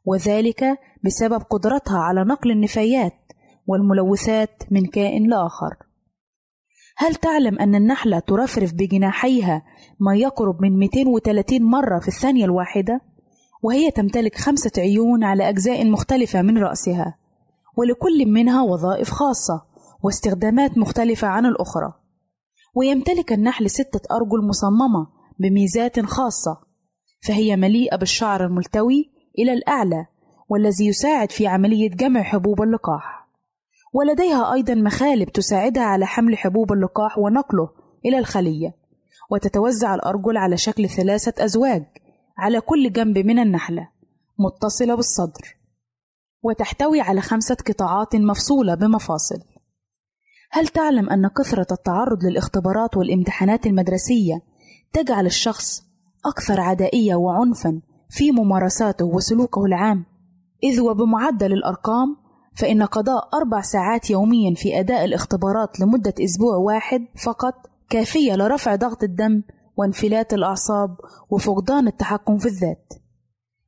وذلك 0.06 0.80
بسبب 1.04 1.41
قدرتها 1.41 1.97
على 1.97 2.23
نقل 2.23 2.51
النفايات 2.51 3.13
والملوثات 3.67 4.63
من 4.71 4.86
كائن 4.86 5.30
لآخر. 5.30 5.75
هل 6.97 7.15
تعلم 7.15 7.60
أن 7.60 7.75
النحلة 7.75 8.19
ترفرف 8.19 8.73
بجناحيها 8.73 9.65
ما 9.99 10.15
يقرب 10.15 10.62
من 10.62 10.80
230 10.80 11.63
مرة 11.63 11.99
في 11.99 12.08
الثانية 12.08 12.45
الواحدة؟ 12.45 13.01
وهي 13.62 13.91
تمتلك 13.91 14.38
خمسة 14.38 14.71
عيون 14.78 15.24
على 15.24 15.50
أجزاء 15.50 15.89
مختلفة 15.89 16.41
من 16.41 16.58
رأسها، 16.58 17.17
ولكل 17.78 18.26
منها 18.26 18.63
وظائف 18.63 19.10
خاصة 19.10 19.62
واستخدامات 20.04 20.78
مختلفة 20.78 21.28
عن 21.28 21.45
الأخرى. 21.45 21.93
ويمتلك 22.76 23.34
النحل 23.34 23.69
ستة 23.69 24.15
أرجل 24.15 24.47
مصممة 24.47 25.08
بميزات 25.39 26.00
خاصة، 26.00 26.58
فهي 27.28 27.56
مليئة 27.56 27.95
بالشعر 27.95 28.45
الملتوي 28.45 29.12
إلى 29.39 29.54
الأعلى 29.54 30.06
والذي 30.50 30.88
يساعد 30.88 31.32
في 31.32 31.47
عملية 31.47 31.89
جمع 31.89 32.24
حبوب 32.24 32.62
اللقاح. 32.62 33.28
ولديها 33.93 34.54
أيضا 34.54 34.74
مخالب 34.74 35.30
تساعدها 35.30 35.84
على 35.84 36.06
حمل 36.06 36.38
حبوب 36.38 36.74
اللقاح 36.74 37.17
ونقله 37.17 37.69
إلى 38.06 38.19
الخلية، 38.19 38.76
وتتوزع 39.32 39.95
الأرجل 39.95 40.38
على 40.38 40.58
شكل 40.58 40.89
ثلاثة 40.89 41.45
أزواج 41.45 41.84
على 42.41 42.62
كل 42.62 42.91
جنب 42.91 43.17
من 43.17 43.39
النحلة 43.39 43.89
متصلة 44.39 44.95
بالصدر 44.95 45.58
وتحتوي 46.43 47.01
على 47.01 47.21
خمسة 47.21 47.58
قطاعات 47.67 48.15
مفصولة 48.15 48.75
بمفاصل. 48.75 49.39
هل 50.51 50.67
تعلم 50.67 51.10
أن 51.10 51.27
كثرة 51.27 51.67
التعرض 51.71 52.23
للاختبارات 52.23 52.97
والامتحانات 52.97 53.65
المدرسية 53.65 54.41
تجعل 54.93 55.25
الشخص 55.25 55.84
أكثر 56.25 56.62
عدائية 56.62 57.15
وعنفا 57.15 57.82
في 58.10 58.32
ممارساته 58.32 59.06
وسلوكه 59.06 59.65
العام؟ 59.65 60.06
إذ 60.63 60.82
وبمعدل 60.82 61.54
الأرقام 61.54 62.17
فإن 62.56 62.84
قضاء 62.84 63.30
أربع 63.34 63.62
ساعات 63.62 64.10
يوميا 64.10 64.56
في 64.56 64.80
أداء 64.80 65.06
الاختبارات 65.06 65.80
لمدة 65.80 66.13
أسبوع 66.19 66.56
واحد 66.56 67.06
فقط 67.25 67.54
كافية 67.89 68.36
لرفع 68.36 68.75
ضغط 68.75 69.04
الدم 69.04 69.43
وانفلات 69.82 70.34
الأعصاب 70.34 70.98
وفقدان 71.30 71.88
التحكم 71.88 72.38
في 72.38 72.46
الذات. 72.46 72.94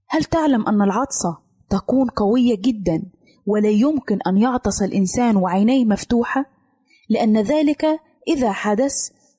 هل 0.10 0.23
تعلم 0.23 0.67
أن 0.67 0.82
العطسة 0.82 1.38
تكون 1.69 2.10
قوية 2.10 2.56
جدا 2.56 3.04
ولا 3.45 3.69
يمكن 3.69 4.19
أن 4.28 4.38
يعطس 4.38 4.82
الإنسان 4.82 5.36
وعينيه 5.38 5.86
مفتوحة؟ 5.86 6.45
لأن 7.10 7.38
ذلك 7.38 7.86
إذا 8.28 8.52
حدث 8.52 8.93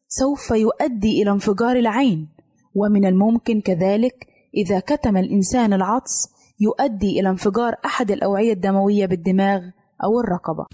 سوف 0.08 0.50
يؤدي 0.50 1.22
إلى 1.22 1.30
انفجار 1.30 1.76
العين، 1.76 2.28
ومن 2.74 3.06
الممكن 3.06 3.60
كذلك 3.60 4.26
إذا 4.56 4.80
كتم 4.80 5.16
الإنسان 5.16 5.72
العطس 5.72 6.28
يؤدي 6.60 7.20
إلى 7.20 7.28
انفجار 7.28 7.74
أحد 7.84 8.10
الأوعية 8.10 8.52
الدموية 8.52 9.06
بالدماغ 9.06 9.60
أو 10.04 10.20
الرقبة. 10.20 10.66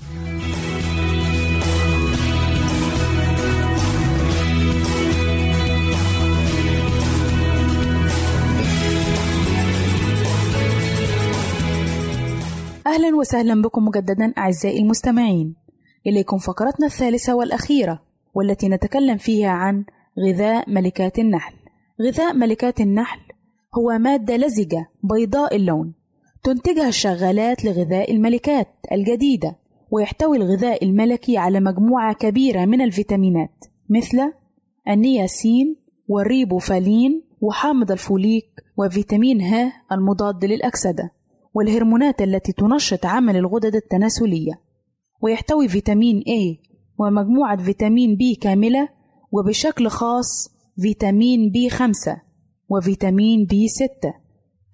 أهلا 12.90 13.16
وسهلا 13.16 13.62
بكم 13.62 13.84
مجددا 13.84 14.32
أعزائي 14.38 14.78
المستمعين. 14.78 15.54
إليكم 16.06 16.38
فقرتنا 16.38 16.86
الثالثة 16.86 17.34
والأخيرة 17.34 18.02
والتي 18.34 18.68
نتكلم 18.68 19.16
فيها 19.16 19.48
عن 19.48 19.84
غذاء 20.18 20.70
ملكات 20.70 21.18
النحل. 21.18 21.54
غذاء 22.02 22.34
ملكات 22.34 22.80
النحل 22.80 23.20
هو 23.78 23.98
مادة 23.98 24.36
لزجة 24.36 24.88
بيضاء 25.02 25.56
اللون 25.56 25.92
تنتجها 26.42 26.88
الشغالات 26.88 27.64
لغذاء 27.64 28.12
الملكات 28.12 28.68
الجديدة 28.92 29.56
ويحتوي 29.90 30.36
الغذاء 30.36 30.84
الملكي 30.84 31.38
على 31.38 31.60
مجموعة 31.60 32.14
كبيرة 32.14 32.64
من 32.64 32.80
الفيتامينات 32.80 33.64
مثل 33.90 34.32
النياسين 34.88 35.76
والريبوفالين 36.08 37.22
وحامض 37.40 37.92
الفوليك 37.92 38.48
وفيتامين 38.76 39.40
ه 39.42 39.72
المضاد 39.92 40.44
للأكسدة. 40.44 41.19
والهرمونات 41.54 42.22
التي 42.22 42.52
تنشط 42.52 43.06
عمل 43.06 43.36
الغدد 43.36 43.74
التناسلية. 43.74 44.52
ويحتوي 45.22 45.68
فيتامين 45.68 46.20
A 46.20 46.70
ومجموعة 46.98 47.62
فيتامين 47.62 48.16
B 48.16 48.38
كاملة 48.40 48.88
وبشكل 49.32 49.88
خاص 49.88 50.48
فيتامين 50.82 51.52
B5 51.52 52.10
وفيتامين 52.68 53.46
B6 53.46 54.08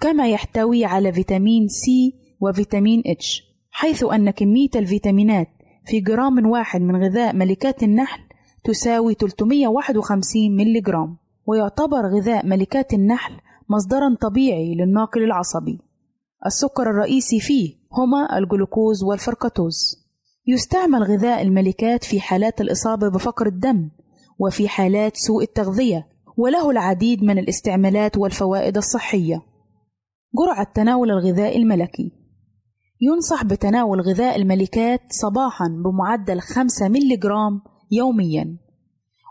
كما 0.01 0.29
يحتوي 0.29 0.85
على 0.85 1.13
فيتامين 1.13 1.67
C 1.69 2.15
وفيتامين 2.41 3.03
H 3.03 3.43
حيث 3.71 4.05
أن 4.05 4.31
كمية 4.31 4.71
الفيتامينات 4.77 5.49
في 5.87 6.01
جرام 6.01 6.47
واحد 6.47 6.81
من 6.81 7.05
غذاء 7.05 7.35
ملكات 7.37 7.83
النحل 7.83 8.21
تساوي 8.65 9.15
351 9.15 10.57
ملي 10.57 10.81
جرام 10.81 11.17
ويعتبر 11.47 12.07
غذاء 12.17 12.47
ملكات 12.47 12.95
النحل 12.95 13.35
مصدرا 13.69 14.17
طبيعي 14.21 14.75
للناقل 14.75 15.25
العصبي. 15.25 15.79
السكر 16.47 16.91
الرئيسي 16.91 17.41
فيه 17.41 17.75
هما 17.93 18.39
الجلوكوز 18.39 19.05
والفركتوز 19.05 20.07
يستعمل 20.47 21.03
غذاء 21.03 21.43
الملكات 21.43 22.05
في 22.05 22.21
حالات 22.21 22.61
الإصابة 22.61 23.09
بفقر 23.09 23.47
الدم 23.47 23.91
وفي 24.39 24.69
حالات 24.69 25.17
سوء 25.17 25.43
التغذية 25.43 26.09
وله 26.37 26.71
العديد 26.71 27.25
من 27.25 27.39
الاستعمالات 27.39 28.17
والفوائد 28.17 28.77
الصحية. 28.77 29.43
جرعة 30.39 30.73
تناول 30.75 31.11
الغذاء 31.11 31.57
الملكي. 31.57 32.13
ينصح 33.01 33.45
بتناول 33.45 34.01
غذاء 34.01 34.37
الملكات 34.37 35.01
صباحا 35.11 35.69
بمعدل 35.85 36.41
5 36.41 36.89
ملي 36.89 37.17
جرام 37.17 37.61
يوميا. 37.91 38.57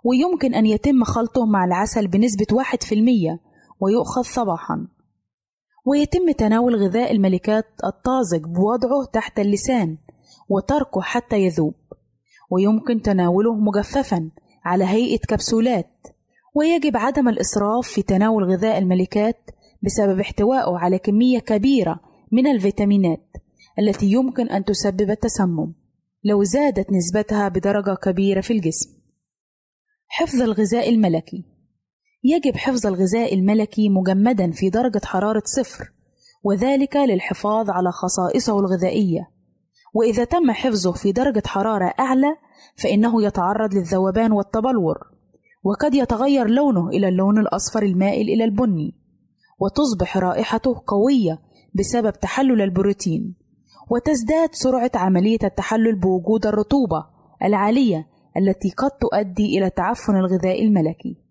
ويمكن 0.06 0.54
أن 0.54 0.66
يتم 0.66 1.04
خلطه 1.04 1.46
مع 1.46 1.66
العسل 1.66 2.08
بنسبة 2.08 2.46
1% 2.54 3.40
ويؤخذ 3.80 4.22
صباحا. 4.22 4.88
ويتم 5.86 6.32
تناول 6.32 6.76
غذاء 6.76 7.12
الملكات 7.12 7.66
الطازج 7.86 8.44
بوضعه 8.44 9.06
تحت 9.14 9.40
اللسان 9.40 9.98
وتركه 10.50 11.02
حتى 11.02 11.40
يذوب. 11.40 11.74
ويمكن 12.52 13.02
تناوله 13.02 13.56
مجففا 13.56 14.32
على 14.66 14.86
هيئة 14.86 15.20
كبسولات. 15.20 15.92
ويجب 16.56 16.98
عدم 16.98 17.30
الإسراف 17.30 17.88
في 17.88 18.02
تناول 18.02 18.44
غذاء 18.44 18.78
الملكات 18.78 19.50
بسبب 19.82 20.20
احتوائه 20.20 20.78
على 20.78 21.00
كمية 21.00 21.40
كبيرة 21.40 22.00
من 22.32 22.48
الفيتامينات 22.48 23.28
التي 23.80 24.06
يمكن 24.12 24.50
أن 24.50 24.66
تسبب 24.66 25.10
التسمم. 25.12 25.74
لو 26.24 26.44
زادت 26.44 26.88
نسبتها 26.92 27.48
بدرجة 27.48 27.96
كبيرة 28.04 28.42
في 28.42 28.54
الجسم. 28.54 28.90
حفظ 30.08 30.42
الغذاء 30.42 30.90
الملكي. 30.90 31.55
يجب 32.28 32.58
حفظ 32.58 32.88
الغذاء 32.88 33.34
الملكي 33.34 33.90
مجمدا 33.90 34.52
في 34.52 34.70
درجة 34.70 35.02
حرارة 35.06 35.44
صفر 35.46 35.92
وذلك 36.44 36.96
للحفاظ 36.96 37.70
على 37.70 37.92
خصائصه 37.92 38.60
الغذائية 38.60 39.30
وإذا 39.94 40.24
تم 40.24 40.52
حفظه 40.52 40.92
في 40.92 41.12
درجة 41.12 41.44
حرارة 41.46 41.94
أعلى 42.00 42.36
فإنه 42.76 43.24
يتعرض 43.24 43.74
للذوبان 43.74 44.32
والتبلور 44.32 44.98
وقد 45.64 45.96
يتغير 45.96 46.48
لونه 46.48 46.88
إلى 46.90 47.08
اللون 47.08 47.40
الأصفر 47.40 47.84
المائل 47.84 48.30
إلى 48.30 48.44
البني 48.44 48.96
وتصبح 49.60 50.18
رائحته 50.18 50.82
قوية 50.88 51.40
بسبب 51.74 52.14
تحلل 52.14 52.62
البروتين 52.62 53.36
وتزداد 53.90 54.50
سرعة 54.52 54.92
عملية 54.96 55.40
التحلل 55.44 55.96
بوجود 56.00 56.46
الرطوبة 56.46 57.06
العالية 57.44 58.08
التي 58.38 58.70
قد 58.78 58.92
تؤدي 58.92 59.58
إلى 59.58 59.70
تعفن 59.70 60.16
الغذاء 60.16 60.64
الملكي. 60.64 61.25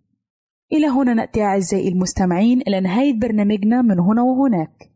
إلى 0.75 0.87
هنا 0.87 1.15
نأتي 1.15 1.43
أعزائي 1.43 1.89
المستمعين 1.89 2.61
إلى 2.61 2.81
نهاية 2.81 3.21
برنامجنا 3.21 3.83
من 3.83 4.01
هنا 4.01 4.23
وهناك، 4.23 4.91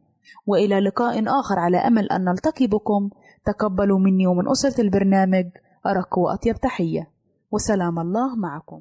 وإلى 0.46 0.80
لقاء 0.80 1.24
آخر 1.40 1.58
على 1.58 1.76
أمل 1.76 2.10
أن 2.10 2.24
نلتقي 2.24 2.66
بكم. 2.66 3.10
تقبلوا 3.46 3.98
مني 3.98 4.26
ومن 4.26 4.48
أسرة 4.48 4.80
البرنامج. 4.80 5.46
أرق 5.86 6.18
وأطيب 6.18 6.56
تحية، 6.56 7.10
وسلام 7.50 7.98
الله 7.98 8.36
معكم. 8.36 8.80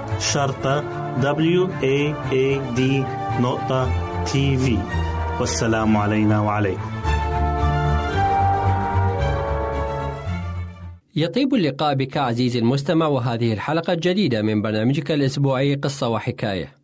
شرطة 0.21 0.81
W 1.21 1.67
A 1.81 2.13
A 2.31 2.77
D 2.77 2.81
نقطة 3.41 3.89
تي 4.23 4.57
في 4.57 4.77
والسلام 5.39 5.97
علينا 5.97 6.39
وعليكم 6.39 6.91
يطيب 11.15 11.53
اللقاء 11.53 11.93
بك 11.95 12.17
عزيزي 12.17 12.59
المستمع 12.59 13.07
وهذه 13.07 13.53
الحلقة 13.53 13.93
الجديدة 13.93 14.41
من 14.41 14.61
برنامجك 14.61 15.11
الأسبوعي 15.11 15.75
قصة 15.75 16.09
وحكاية. 16.09 16.77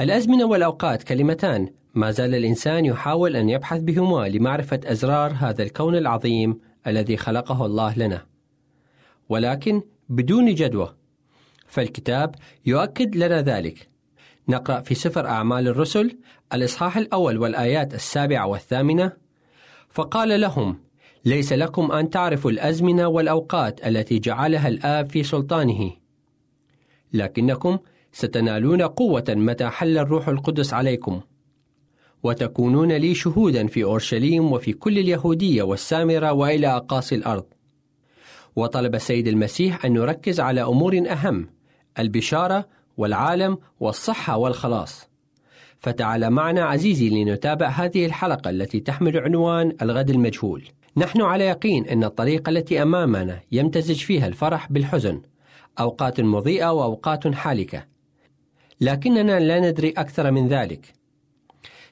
الأزمنة 0.00 0.44
والأوقات 0.44 1.02
كلمتان 1.02 1.68
ما 1.94 2.10
زال 2.10 2.34
الإنسان 2.34 2.84
يحاول 2.84 3.36
أن 3.36 3.48
يبحث 3.48 3.80
بهما 3.80 4.28
لمعرفة 4.28 4.80
أزرار 4.84 5.32
هذا 5.38 5.62
الكون 5.62 5.96
العظيم 5.96 6.60
الذي 6.86 7.16
خلقه 7.16 7.66
الله 7.66 7.98
لنا. 7.98 8.26
ولكن 9.28 9.82
بدون 10.08 10.54
جدوى. 10.54 11.03
فالكتاب 11.66 12.34
يؤكد 12.66 13.16
لنا 13.16 13.42
ذلك. 13.42 13.88
نقرأ 14.48 14.80
في 14.80 14.94
سفر 14.94 15.26
أعمال 15.26 15.68
الرسل 15.68 16.18
الإصحاح 16.54 16.96
الأول 16.96 17.38
والآيات 17.38 17.94
السابعة 17.94 18.46
والثامنة. 18.46 19.12
فقال 19.88 20.40
لهم 20.40 20.78
ليس 21.24 21.52
لكم 21.52 21.92
أن 21.92 22.10
تعرفوا 22.10 22.50
الأزمنة 22.50 23.08
والأوقات 23.08 23.86
التي 23.86 24.18
جعلها 24.18 24.68
الآب 24.68 25.10
في 25.10 25.22
سلطانه. 25.22 25.92
لكنكم 27.12 27.78
ستنالون 28.12 28.82
قوة 28.82 29.24
متى 29.28 29.66
حل 29.66 29.98
الروح 29.98 30.28
القدس 30.28 30.74
عليكم. 30.74 31.20
وتكونون 32.22 32.92
لي 32.92 33.14
شهودا 33.14 33.66
في 33.66 33.84
أورشليم 33.84 34.52
وفي 34.52 34.72
كل 34.72 34.98
اليهودية 34.98 35.62
والسامرة 35.62 36.32
وإلى 36.32 36.66
أقاصي 36.66 37.14
الأرض. 37.14 37.44
وطلب 38.56 38.94
السيد 38.94 39.28
المسيح 39.28 39.84
أن 39.84 39.92
نركز 39.92 40.40
على 40.40 40.62
أمور 40.62 41.02
أهم 41.10 41.48
البشارة 41.98 42.68
والعالم 42.96 43.58
والصحة 43.80 44.36
والخلاص. 44.36 45.08
فتعال 45.78 46.30
معنا 46.30 46.64
عزيزي 46.64 47.08
لنتابع 47.08 47.68
هذه 47.68 48.06
الحلقة 48.06 48.50
التي 48.50 48.80
تحمل 48.80 49.18
عنوان 49.18 49.72
الغد 49.82 50.10
المجهول. 50.10 50.64
نحن 50.96 51.22
على 51.22 51.44
يقين 51.44 51.86
أن 51.86 52.04
الطريقة 52.04 52.50
التي 52.50 52.82
أمامنا 52.82 53.40
يمتزج 53.52 53.96
فيها 53.96 54.26
الفرح 54.26 54.72
بالحزن 54.72 55.22
أوقات 55.80 56.20
مضيئة 56.20 56.72
وأوقات 56.72 57.28
حالكة. 57.28 57.84
لكننا 58.80 59.40
لا 59.40 59.60
ندري 59.70 59.90
أكثر 59.90 60.30
من 60.30 60.48
ذلك. 60.48 60.92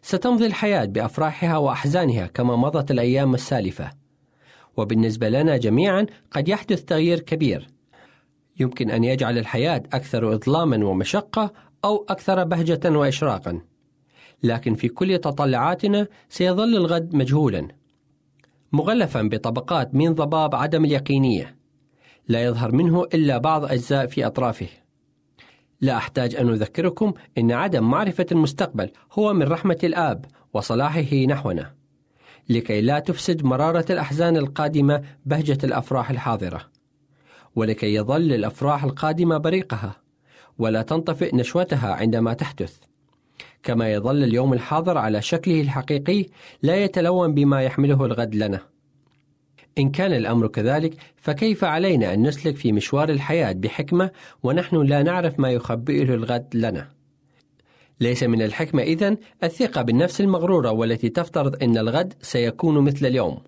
ستمضي 0.03 0.47
الحياة 0.47 0.85
بأفراحها 0.85 1.57
وأحزانها 1.57 2.27
كما 2.27 2.57
مضت 2.57 2.91
الأيام 2.91 3.35
السالفة. 3.35 4.02
وبالنسبة 4.77 5.29
لنا 5.29 5.57
جميعا 5.57 6.07
قد 6.31 6.49
يحدث 6.49 6.85
تغيير 6.85 7.21
كبير. 7.21 7.69
يمكن 8.61 8.91
أن 8.91 9.05
يجعل 9.05 9.39
الحياة 9.39 9.83
أكثر 9.93 10.35
إظلاما 10.35 10.87
ومشقة 10.87 11.53
أو 11.85 12.07
أكثر 12.09 12.45
بهجة 12.45 12.99
وإشراقا. 12.99 13.61
لكن 14.43 14.75
في 14.75 14.89
كل 14.89 15.19
تطلعاتنا 15.19 16.07
سيظل 16.29 16.77
الغد 16.77 17.15
مجهولا. 17.15 17.69
مغلفا 18.73 19.23
بطبقات 19.23 19.95
من 19.95 20.15
ضباب 20.15 20.55
عدم 20.55 20.85
اليقينية. 20.85 21.57
لا 22.29 22.45
يظهر 22.45 22.73
منه 22.73 23.05
إلا 23.05 23.39
بعض 23.39 23.65
أجزاء 23.65 24.07
في 24.07 24.27
أطرافه. 24.27 24.69
لا 25.81 25.97
أحتاج 25.97 26.37
أن 26.37 26.49
أذكركم 26.49 27.13
أن 27.39 27.53
عدم 27.53 27.91
معرفة 27.91 28.27
المستقبل 28.33 28.91
هو 29.13 29.33
من 29.33 29.43
رحمة 29.43 29.79
الآب 29.85 30.25
وصلاحه 30.55 31.15
نحونا. 31.29 31.82
لكي 32.49 32.81
لا 32.81 32.99
تفسد 32.99 33.45
مرارة 33.45 33.85
الأحزان 33.91 34.37
القادمة 34.37 35.03
بهجة 35.27 35.59
الأفراح 35.65 36.11
الحاضرة 36.11 36.61
ولكي 37.57 37.95
يظل 37.95 38.33
الأفراح 38.33 38.85
القادمة 38.85 39.39
بريقها 39.39 39.97
ولا 40.59 40.83
تنطفئ 40.83 41.37
نشوتها 41.37 41.93
عندما 41.95 42.33
تحدث 42.35 42.77
كما 43.63 43.93
يظل 43.93 44.25
اليوم 44.25 44.53
الحاضر 44.53 44.99
على 44.99 45.23
شكله 45.23 45.61
الحقيقي 45.61 46.27
لا 46.63 46.77
يتلون 46.77 47.35
بما 47.35 47.63
يحمله 47.63 48.05
الغد 48.05 48.35
لنا. 48.35 48.61
إن 49.79 49.91
كان 49.91 50.13
الأمر 50.13 50.47
كذلك 50.47 50.95
فكيف 51.17 51.65
علينا 51.65 52.15
أن 52.15 52.23
نسلك 52.23 52.57
في 52.57 52.73
مشوار 52.73 53.09
الحياة 53.09 53.53
بحكمة 53.53 54.11
ونحن 54.43 54.77
لا 54.77 55.03
نعرف 55.03 55.41
ما 55.41 55.51
يخبئه 55.51 56.03
الغد 56.03 56.49
لنا؟ 56.55 56.89
ليس 58.03 58.23
من 58.23 58.43
الحكمة 58.43 58.83
إذن 58.83 59.17
الثقة 59.45 59.83
بالنفس 59.83 60.21
المغرورة 60.21 60.71
والتي 60.71 61.09
تفترض 61.09 61.63
أن 61.63 61.79
الغد 61.79 62.15
سيكون 62.23 62.85
مثل 62.85 63.07
اليوم. 63.07 63.39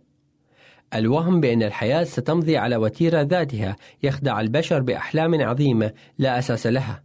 الوهم 0.95 1.41
بأن 1.41 1.63
الحياة 1.63 2.05
ستمضي 2.05 2.57
على 2.57 2.77
وتيرة 2.77 3.21
ذاتها 3.21 3.77
يخدع 4.03 4.41
البشر 4.41 4.81
بأحلام 4.81 5.43
عظيمة 5.43 5.93
لا 6.19 6.39
أساس 6.39 6.67
لها. 6.67 7.03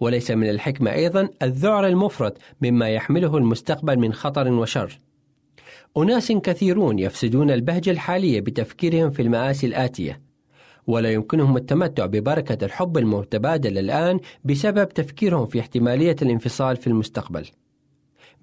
وليس 0.00 0.30
من 0.30 0.48
الحكمة 0.48 0.92
أيضا 0.92 1.28
الذعر 1.42 1.86
المفرط 1.86 2.38
مما 2.60 2.88
يحمله 2.88 3.36
المستقبل 3.36 3.98
من 3.98 4.12
خطر 4.12 4.52
وشر. 4.52 4.98
أناس 5.96 6.32
كثيرون 6.32 6.98
يفسدون 6.98 7.50
البهجة 7.50 7.90
الحالية 7.90 8.40
بتفكيرهم 8.40 9.10
في 9.10 9.22
المآسي 9.22 9.66
الآتية، 9.66 10.27
ولا 10.88 11.12
يمكنهم 11.12 11.56
التمتع 11.56 12.06
ببركة 12.06 12.64
الحب 12.64 12.98
المتبادل 12.98 13.78
الآن 13.78 14.20
بسبب 14.44 14.88
تفكيرهم 14.88 15.46
في 15.46 15.60
احتمالية 15.60 16.16
الانفصال 16.22 16.76
في 16.76 16.86
المستقبل. 16.86 17.46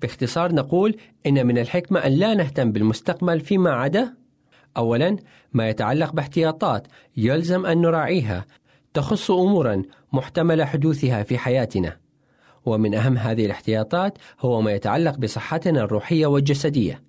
باختصار 0.01 0.53
نقول 0.55 0.95
إن 1.25 1.47
من 1.47 1.57
الحكمة 1.57 1.99
أن 1.99 2.11
لا 2.11 2.33
نهتم 2.33 2.71
بالمستقبل 2.71 3.39
فيما 3.39 3.71
عدا 3.71 4.13
أولا 4.77 5.17
ما 5.53 5.69
يتعلق 5.69 6.13
باحتياطات 6.13 6.87
يلزم 7.17 7.65
أن 7.65 7.81
نراعيها 7.81 8.45
تخص 8.93 9.31
امورا 9.31 9.83
محتمل 10.13 10.63
حدوثها 10.63 11.23
في 11.23 11.37
حياتنا 11.37 11.97
ومن 12.65 12.95
أهم 12.95 13.17
هذه 13.17 13.45
الاحتياطات 13.45 14.17
هو 14.39 14.61
ما 14.61 14.71
يتعلق 14.71 15.17
بصحتنا 15.17 15.83
الروحية 15.83 16.25
والجسدية 16.25 17.01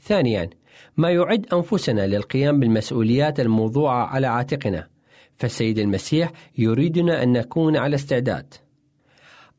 ثانيا 0.00 0.50
ما 0.96 1.10
يعد 1.10 1.46
أنفسنا 1.52 2.06
للقيام 2.06 2.60
بالمسؤوليات 2.60 3.40
الموضوعة 3.40 4.06
على 4.06 4.26
عاتقنا 4.26 4.86
فالسيد 5.36 5.78
المسيح 5.78 6.32
يريدنا 6.58 7.22
أن 7.22 7.32
نكون 7.32 7.76
على 7.76 7.94
استعداد 7.94 8.54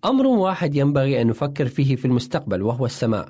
أمر 0.05 0.27
واحد 0.27 0.75
ينبغي 0.75 1.21
أن 1.21 1.27
نفكر 1.27 1.65
فيه 1.65 1.95
في 1.95 2.05
المستقبل 2.05 2.61
وهو 2.61 2.85
السماء 2.85 3.29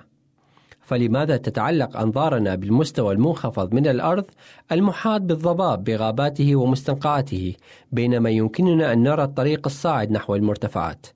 فلماذا 0.81 1.37
تتعلق 1.37 1.97
أنظارنا 1.97 2.55
بالمستوى 2.55 3.13
المنخفض 3.13 3.73
من 3.73 3.87
الأرض 3.87 4.25
المحاط 4.71 5.21
بالضباب 5.21 5.83
بغاباته 5.83 6.55
ومستنقعاته 6.55 7.53
بينما 7.91 8.29
يمكننا 8.29 8.93
أن 8.93 9.03
نرى 9.03 9.23
الطريق 9.23 9.61
الصاعد 9.65 10.11
نحو 10.11 10.35
المرتفعات؟ 10.35 11.07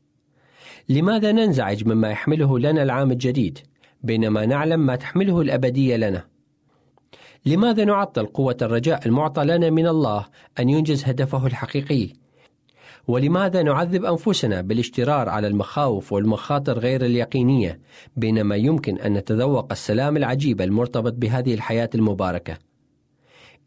لماذا 0.89 1.31
ننزعج 1.31 1.87
مما 1.87 2.09
يحمله 2.09 2.59
لنا 2.59 2.83
العام 2.83 3.11
الجديد 3.11 3.59
بينما 4.03 4.45
نعلم 4.45 4.85
ما 4.85 4.95
تحمله 4.95 5.41
الأبدية 5.41 5.95
لنا؟ 5.95 6.32
لماذا 7.45 7.85
نعطل 7.85 8.25
قوة 8.25 8.57
الرجاء 8.61 9.07
المعطى 9.07 9.43
لنا 9.43 9.69
من 9.69 9.87
الله 9.87 10.25
أن 10.59 10.69
ينجز 10.69 11.03
هدفه 11.05 11.47
الحقيقي 11.47 12.09
ولماذا 13.07 13.63
نعذب 13.63 14.05
أنفسنا 14.05 14.61
بالاشترار 14.61 15.29
على 15.29 15.47
المخاوف 15.47 16.13
والمخاطر 16.13 16.79
غير 16.79 17.05
اليقينية 17.05 17.79
بينما 18.15 18.55
يمكن 18.55 18.99
أن 18.99 19.13
نتذوق 19.13 19.71
السلام 19.71 20.17
العجيب 20.17 20.61
المرتبط 20.61 21.13
بهذه 21.13 21.53
الحياة 21.53 21.89
المباركة 21.95 22.57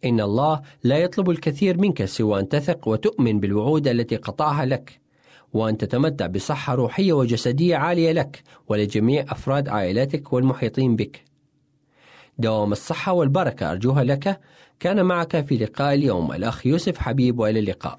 إن 0.05 0.21
الله 0.21 0.63
لا 0.85 0.99
يطلب 0.99 1.31
الكثير 1.31 1.79
منك 1.79 2.05
سوى 2.05 2.41
أن 2.41 2.49
تثق 2.49 2.89
وتؤمن 2.89 3.41
بالوعود 3.41 3.89
التي 3.89 4.17
قطعها 4.17 4.65
لك 4.65 5.01
وأن 5.53 5.79
تتمتع 5.79 6.27
بصحة 6.27 6.75
روحية 6.75 7.13
وجسدية 7.13 7.77
عالية 7.77 8.13
لك 8.13 8.43
ولجميع 8.69 9.25
أفراد 9.29 9.69
عائلتك 9.69 10.33
والمحيطين 10.33 10.97
بك. 10.97 11.36
دوام 12.39 12.73
الصحة 12.73 13.13
والبركة. 13.13 13.71
أرجوها 13.73 14.05
لك. 14.05 14.41
كان 14.81 15.05
معك 15.05 15.47
في 15.47 15.57
لقاء 15.57 15.95
اليوم. 15.95 16.33
الأخ 16.33 16.67
يوسف 16.67 16.99
حبيب 16.99 17.39
وإلى 17.39 17.59
اللقاء. 17.59 17.99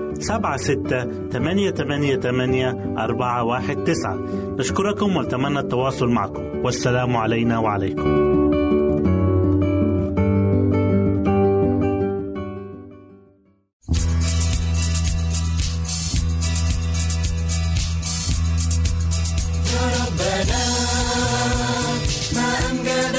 سبعة 0.19 0.57
ستة 0.57 1.29
ثمانية 1.29 1.71
ثمانية 1.71 2.15
ثمانية 2.15 2.95
أربعة 2.97 3.43
واحد 3.43 3.83
تسعة. 3.83 4.15
نشكركم 4.59 5.15
ونتمنى 5.15 5.59
التواصل 5.59 6.09
معكم. 6.09 6.43
والسلام 6.63 7.17
علينا 7.17 7.57
وعليكم. 7.57 8.31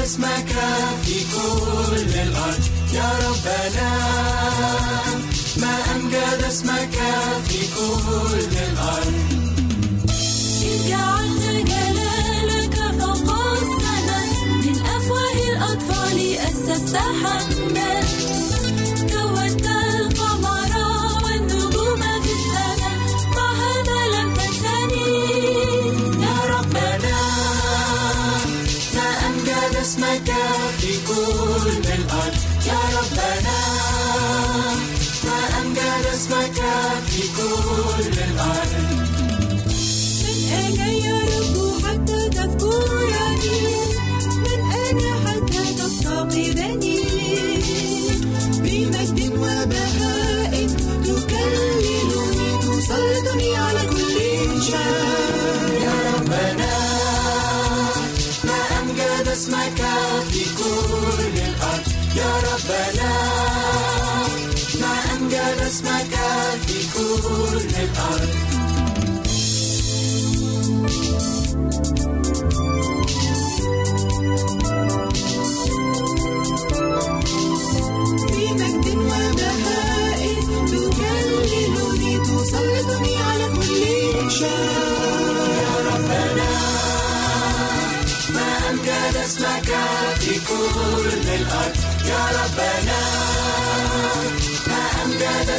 اسمك 0.03 0.49
في 1.03 1.14
كل 1.36 2.20
الأرض. 2.20 2.64
يا 2.95 3.03
ربنا 3.03 3.32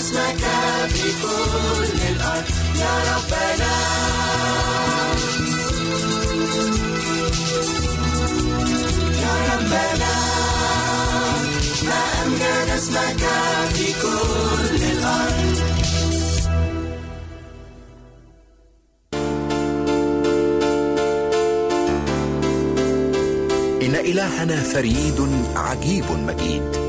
اسمك 0.03 0.43
في 0.89 1.11
كل 1.21 1.97
الأرض. 2.11 2.49
يا 2.79 2.93
ربنا. 3.13 3.73
يا 9.23 9.35
ربنا. 9.53 10.15
ما 11.85 12.01
أمجد 12.25 12.69
اسمك 12.77 13.23
في 13.73 13.87
كل 14.01 14.83
الأرض. 14.91 15.57
إن 23.81 23.95
إلهنا 23.95 24.63
فريد 24.63 25.27
عجيب 25.55 26.05
مجيد. 26.11 26.82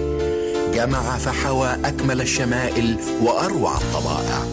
جمع 0.75 1.18
فحوى 1.18 1.68
أكمل 1.85 2.20
الشمائل 2.20 2.97
وأروع 3.22 3.77
الطبائع. 3.77 4.45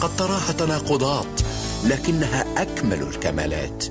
قد 0.00 0.16
تراها 0.16 0.52
تناقضات 0.52 1.40
لكنها 1.84 2.44
أكمل 2.56 3.02
الكمالات. 3.02 3.84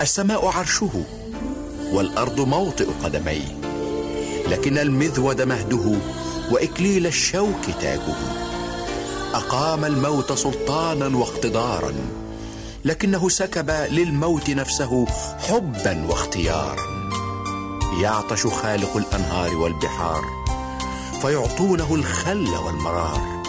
السماء 0.00 0.46
عرشه 0.46 1.04
والأرض 1.92 2.40
موطئ 2.40 2.86
قدميه 3.04 3.60
لكن 4.48 4.78
المذود 4.78 5.42
مهده 5.42 5.98
وإكليل 6.50 7.06
الشوك 7.06 7.64
تاجه. 7.80 8.16
أقام 9.34 9.84
الموت 9.84 10.32
سلطانا 10.32 11.16
واقتدارا 11.16 11.94
لكنه 12.84 13.28
سكب 13.28 13.70
للموت 13.70 14.50
نفسه 14.50 15.06
حبا 15.38 16.06
واختيارا. 16.08 16.99
يعطش 18.00 18.46
خالق 18.46 18.96
الأنهار 18.96 19.56
والبحار 19.56 20.24
فيعطونه 21.22 21.94
الخل 21.94 22.48
والمرار. 22.48 23.42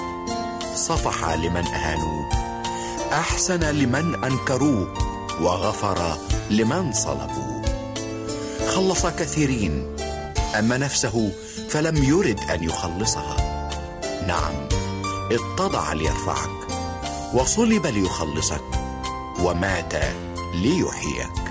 صفح 0.76 1.30
لمن 1.30 1.68
اهانوه 1.68 2.30
أحسن 3.14 3.60
لمن 3.60 4.24
انكروه 4.24 4.94
وغفر 5.42 6.18
لمن 6.50 6.94
صلبوه 6.94 7.62
خلص 8.68 9.06
كثيرين 9.06 9.96
اما 10.60 10.78
نفسه 10.78 11.32
فلم 11.70 12.04
يرد 12.04 12.40
أن 12.40 12.64
يخلصها. 12.64 13.38
نعم 14.28 14.54
اتضع 15.32 15.94
ليرفعك 15.94 16.68
وصلب 17.34 17.86
ليخلصك 17.86 18.64
ومات 19.44 19.94
ليحييك. 20.54 21.51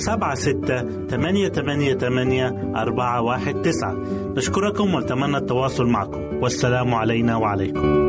سبعة 0.00 0.34
ستة 0.34 1.06
ثمانية 1.06 1.48
ثمانية 1.48 1.94
ثمانية 1.94 2.72
أربعة 2.76 3.20
واحد 3.20 3.62
تسعة. 3.62 3.94
نشكركم 4.36 4.94
ونتمنى 4.94 5.36
التواصل 5.36 5.86
معكم. 5.86 6.20
والسلام 6.20 6.94
علينا 6.94 7.36
وعليكم. 7.36 8.04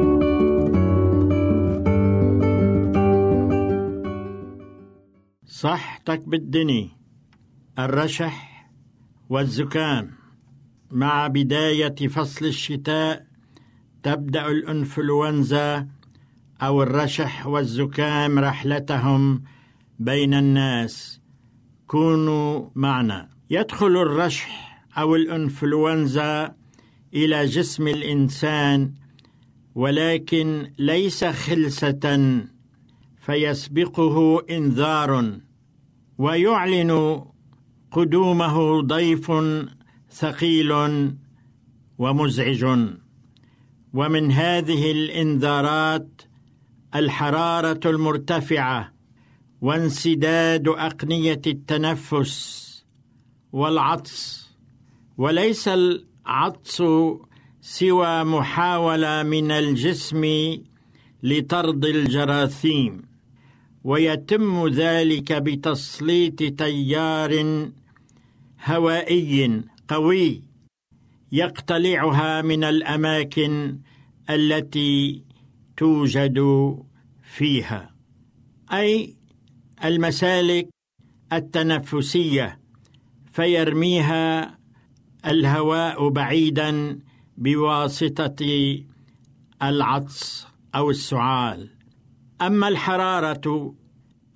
صحتك 5.46 6.30
بالدني 6.30 6.90
الرشح 7.80 8.68
والزكام. 9.30 10.12
مع 10.92 11.28
بداية 11.28 12.08
فصل 12.08 12.46
الشتاء 12.46 13.26
تبدأ 14.04 14.48
الإنفلونزا 14.48 15.88
أو 16.62 16.84
الرشح 16.84 17.48
والزكام 17.48 18.40
رحلتهم 18.40 19.44
بين 20.00 20.34
الناس. 20.34 21.25
كونوا 21.96 22.70
معنا. 22.76 23.30
يدخل 23.50 23.98
الرشح 23.98 24.82
أو 24.98 25.16
الإنفلونزا 25.16 26.56
إلى 27.14 27.46
جسم 27.46 27.88
الإنسان 27.88 28.94
ولكن 29.76 30.72
ليس 30.80 31.24
خلسة 31.24 32.42
فيسبقه 33.18 34.42
إنذار 34.50 35.40
ويعلن 36.18 37.24
قدومه 37.92 38.82
ضيف 38.82 39.32
ثقيل 40.12 40.72
ومزعج. 41.98 42.64
ومن 43.94 44.32
هذه 44.32 44.92
الإنذارات 44.92 46.22
الحرارة 46.96 47.80
المرتفعة 47.86 48.95
وانسداد 49.62 50.68
أقنية 50.68 51.42
التنفس 51.48 52.66
والعطس 53.52 54.50
وليس 55.18 55.68
العطس 55.68 56.84
سوى 57.62 58.24
محاولة 58.24 59.24
من 59.24 59.52
الجسم 59.52 60.24
لطرد 61.24 61.86
الجراثيم 61.86 63.02
ويتم 63.84 64.68
ذلك 64.68 65.34
بتسليط 65.34 66.36
تيار 66.58 67.66
هوائي 68.66 69.62
قوي 69.88 70.42
يقتلعها 71.32 72.42
من 72.42 72.64
الأماكن 72.64 73.80
التي 74.30 75.24
توجد 75.78 76.40
فيها 77.24 77.96
أي 78.74 79.15
المسالك 79.84 80.70
التنفسية 81.34 82.60
فيرميها 83.34 84.58
الهواء 85.26 86.10
بعيدا 86.10 87.00
بواسطة 87.38 88.80
العطس 89.64 90.48
أو 90.76 90.90
السعال. 90.90 91.70
أما 92.42 92.68
الحرارة 92.68 93.76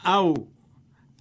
أو 0.06 0.48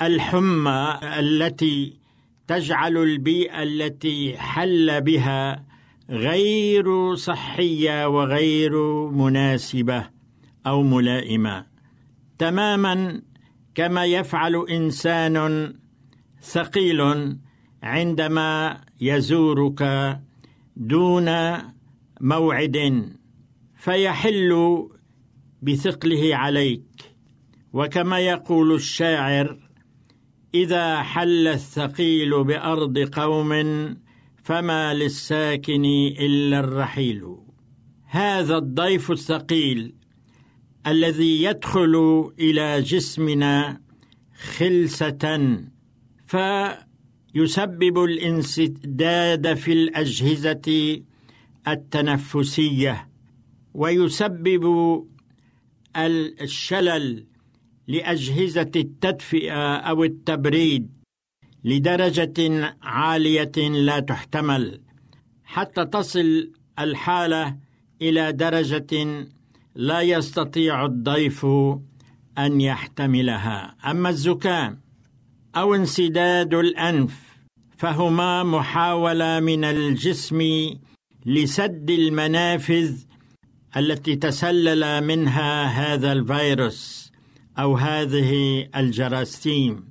الحمى 0.02 0.98
التي 1.02 1.98
تجعل 2.46 2.96
البيئة 2.96 3.62
التي 3.62 4.38
حل 4.38 5.00
بها 5.00 5.64
غير 6.10 7.14
صحية 7.14 8.08
وغير 8.08 8.82
مناسبة 9.10 10.10
أو 10.66 10.82
ملائمة. 10.82 11.66
تماما 12.38 13.22
كما 13.78 14.04
يفعل 14.04 14.66
إنسان 14.70 15.74
ثقيل 16.40 17.00
عندما 17.82 18.80
يزورك 19.00 19.82
دون 20.76 21.28
موعد 22.20 23.08
فيحل 23.76 24.82
بثقله 25.62 26.36
عليك. 26.36 27.14
وكما 27.72 28.18
يقول 28.18 28.74
الشاعر 28.74 29.58
إذا 30.54 31.02
حل 31.02 31.48
الثقيل 31.48 32.44
بأرض 32.44 32.98
قوم 32.98 33.52
فما 34.42 34.94
للساكن 34.94 35.84
إلا 36.20 36.60
الرحيل. 36.60 37.36
هذا 38.06 38.56
الضيف 38.56 39.10
الثقيل 39.10 39.94
الذي 40.88 41.42
يدخل 41.42 41.94
إلى 42.40 42.82
جسمنا 42.82 43.80
خلسة 44.56 45.58
فيسبب 46.26 48.04
الانسداد 48.04 49.54
في 49.54 49.72
الأجهزة 49.72 51.00
التنفسية 51.68 53.08
ويسبب 53.74 54.64
الشلل 55.96 57.26
لأجهزة 57.88 58.72
التدفئة 58.76 59.76
أو 59.76 60.04
التبريد 60.04 60.88
لدرجة 61.64 62.76
عالية 62.82 63.52
لا 63.58 64.00
تحتمل 64.00 64.80
حتى 65.44 65.84
تصل 65.84 66.52
الحالة 66.78 67.56
إلى 68.02 68.32
درجة 68.32 69.26
لا 69.78 70.00
يستطيع 70.00 70.84
الضيف 70.84 71.46
أن 72.38 72.60
يحتملها. 72.60 73.76
أما 73.90 74.08
الزكام 74.08 74.80
أو 75.56 75.74
انسداد 75.74 76.54
الأنف 76.54 77.36
فهما 77.76 78.42
محاوله 78.42 79.40
من 79.40 79.64
الجسم 79.64 80.40
لسد 81.26 81.90
المنافذ 81.90 82.96
التي 83.76 84.16
تسلل 84.16 85.04
منها 85.04 85.64
هذا 85.64 86.12
الفيروس 86.12 87.12
أو 87.58 87.76
هذه 87.76 88.64
الجراثيم. 88.76 89.88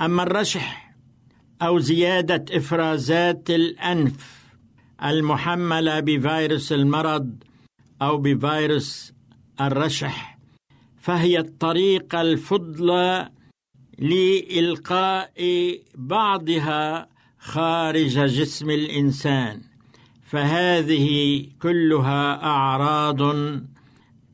أما 0.00 0.22
الرشح 0.22 0.94
أو 1.62 1.78
زيادة 1.78 2.44
إفرازات 2.56 3.50
الأنف 3.50 4.42
المحملة 5.04 6.00
بفيروس 6.00 6.72
المرض 6.72 7.51
أو 8.02 8.18
بفيروس 8.18 9.12
الرشح 9.60 10.38
فهي 10.96 11.38
الطريقة 11.38 12.20
الفضلى 12.20 13.28
لإلقاء 13.98 15.32
بعضها 15.94 17.08
خارج 17.38 18.18
جسم 18.18 18.70
الإنسان 18.70 19.60
فهذه 20.22 21.06
كلها 21.62 22.44
أعراض 22.44 23.20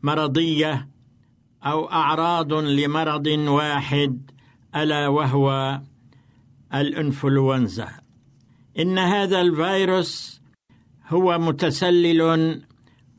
مرضية 0.03 0.89
أو 1.65 1.91
أعراض 1.91 2.53
لمرض 2.53 3.27
واحد 3.27 4.31
ألا 4.77 5.09
وهو 5.09 5.81
الإنفلونزا. 6.75 7.89
إن 8.79 8.99
هذا 8.99 9.41
الفيروس 9.41 10.41
هو 11.09 11.39
متسلل 11.39 12.63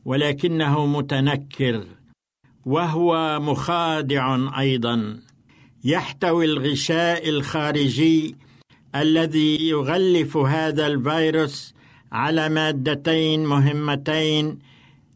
ولكنه 0.04 0.86
متنكر 0.86 1.86
وهو 2.66 3.40
مخادع 3.40 4.50
أيضا. 4.58 5.20
يحتوي 5.84 6.44
الغشاء 6.44 7.28
الخارجي 7.28 8.36
الذي 8.94 9.68
يغلف 9.68 10.36
هذا 10.36 10.86
الفيروس 10.86 11.74
على 12.12 12.48
مادتين 12.48 13.44
مهمتين 13.44 14.58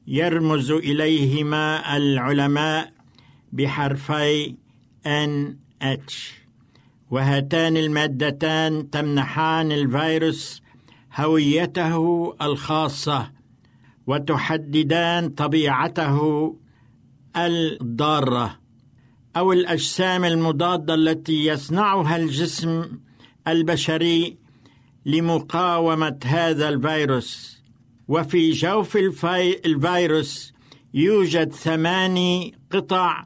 يرمز 0.06 0.70
إليهما 0.70 1.96
العلماء 1.96 2.92
بحرفي 3.52 4.54
NH 5.06 6.12
وهاتان 7.10 7.76
المادتان 7.76 8.90
تمنحان 8.90 9.72
الفيروس 9.72 10.62
هويته 11.14 12.34
الخاصة 12.42 13.30
وتحددان 14.06 15.28
طبيعته 15.28 16.56
الضارة 17.36 18.58
أو 19.36 19.52
الأجسام 19.52 20.24
المضادة 20.24 20.94
التي 20.94 21.46
يصنعها 21.46 22.16
الجسم 22.16 22.84
البشري 23.48 24.36
لمقاومة 25.06 26.18
هذا 26.24 26.68
الفيروس. 26.68 27.62
وفي 28.08 28.50
جوف 28.50 28.96
الفي... 28.96 29.66
الفيروس 29.66 30.52
يوجد 30.94 31.52
ثماني 31.52 32.54
قطع 32.70 33.24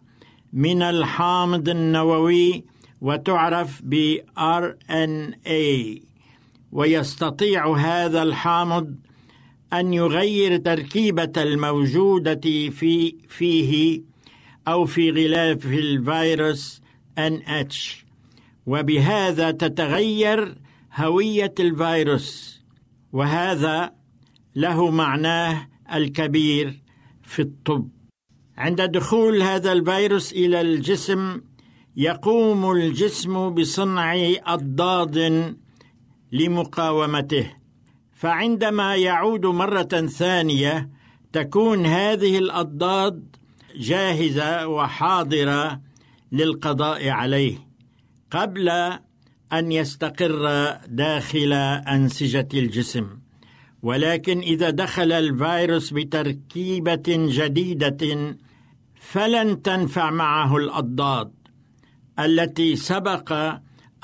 من 0.52 0.82
الحامض 0.82 1.68
النووي 1.68 2.64
وتعرف 3.00 3.80
ب 3.84 4.16
RNA 4.38 6.02
ويستطيع 6.72 7.76
هذا 7.76 8.22
الحامض 8.22 8.94
أن 9.72 9.94
يغير 9.94 10.56
تركيبة 10.56 11.32
الموجودة 11.36 12.40
في 12.70 13.16
فيه 13.28 14.02
أو 14.68 14.84
في 14.84 15.10
غلاف 15.10 15.66
الفيروس 15.66 16.80
NH 17.18 18.04
وبهذا 18.66 19.50
تتغير 19.50 20.54
هوية 20.94 21.54
الفيروس 21.60 22.60
وهذا 23.12 23.92
له 24.56 24.90
معناه 24.90 25.68
الكبير 25.94 26.80
في 27.22 27.42
الطب. 27.42 27.88
عند 28.56 28.80
دخول 28.82 29.42
هذا 29.42 29.72
الفيروس 29.72 30.32
إلى 30.32 30.60
الجسم 30.60 31.40
يقوم 31.96 32.70
الجسم 32.70 33.50
بصنع 33.50 34.14
أضداد 34.46 35.56
لمقاومته. 36.32 37.57
فعندما 38.18 38.96
يعود 38.96 39.46
مرة 39.46 40.06
ثانية 40.06 40.90
تكون 41.32 41.86
هذه 41.86 42.38
الأضداد 42.38 43.36
جاهزة 43.76 44.66
وحاضرة 44.68 45.80
للقضاء 46.32 47.08
عليه 47.08 47.58
قبل 48.30 48.68
أن 49.52 49.72
يستقر 49.72 50.72
داخل 50.88 51.52
أنسجة 51.88 52.48
الجسم. 52.54 53.06
ولكن 53.82 54.38
إذا 54.38 54.70
دخل 54.70 55.12
الفيروس 55.12 55.90
بتركيبة 55.90 57.02
جديدة 57.08 58.36
فلن 58.94 59.62
تنفع 59.62 60.10
معه 60.10 60.56
الأضداد 60.56 61.30
التي 62.18 62.76
سبق 62.76 63.32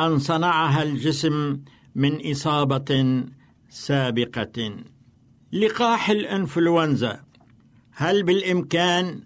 أن 0.00 0.18
صنعها 0.18 0.82
الجسم 0.82 1.60
من 1.94 2.30
إصابة 2.30 3.24
سابقة. 3.74 4.76
لقاح 5.52 6.10
الإنفلونزا. 6.10 7.20
هل 7.92 8.22
بالإمكان 8.22 9.20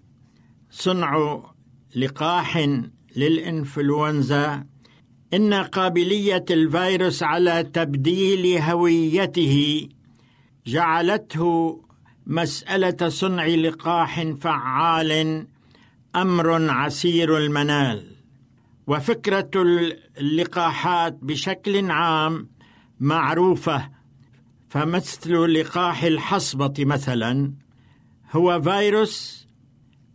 صنع 0.71 1.43
لقاح 1.95 2.69
للإنفلونزا؟ 3.15 4.65
إن 5.33 5.53
قابلية 5.53 6.45
الفيروس 6.51 7.23
على 7.23 7.63
تبديل 7.63 8.61
هويته 8.61 9.87
جعلته 10.67 11.81
مسألة 12.27 13.09
صنع 13.09 13.45
لقاح 13.45 14.23
فعال 14.41 15.47
أمر 16.15 16.69
عسير 16.71 17.37
المنال. 17.37 18.15
وفكرة 18.87 19.51
اللقاحات 20.17 21.17
بشكل 21.21 21.91
عام 21.91 22.49
معروفة 22.99 23.98
فمثل 24.69 25.53
لقاح 25.53 26.03
الحصبة 26.03 26.73
مثلا 26.79 27.53
هو 28.31 28.61
فيروس 28.61 29.47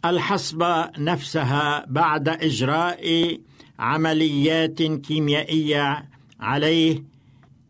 الحصبه 0.05 0.91
نفسها 0.99 1.85
بعد 1.89 2.29
إجراء 2.29 3.39
عمليات 3.79 4.83
كيميائية 4.83 6.09
عليه 6.41 7.05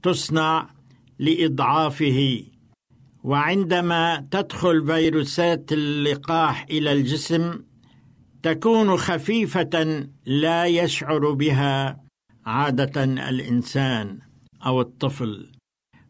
تصنع 0.03 0.71
لإضعافه. 1.19 2.45
وعندما 3.25 4.27
تدخل 4.31 4.87
فيروسات 4.87 5.73
اللقاح 5.73 6.67
إلى 6.71 6.93
الجسم 6.93 7.61
تكون 8.43 8.97
خفيفة 8.97 10.07
لا 10.27 10.67
يشعر 10.67 11.31
بها 11.31 12.01
عادة 12.47 13.05
الإنسان 13.05 14.19
أو 14.67 14.81
الطفل. 14.81 15.54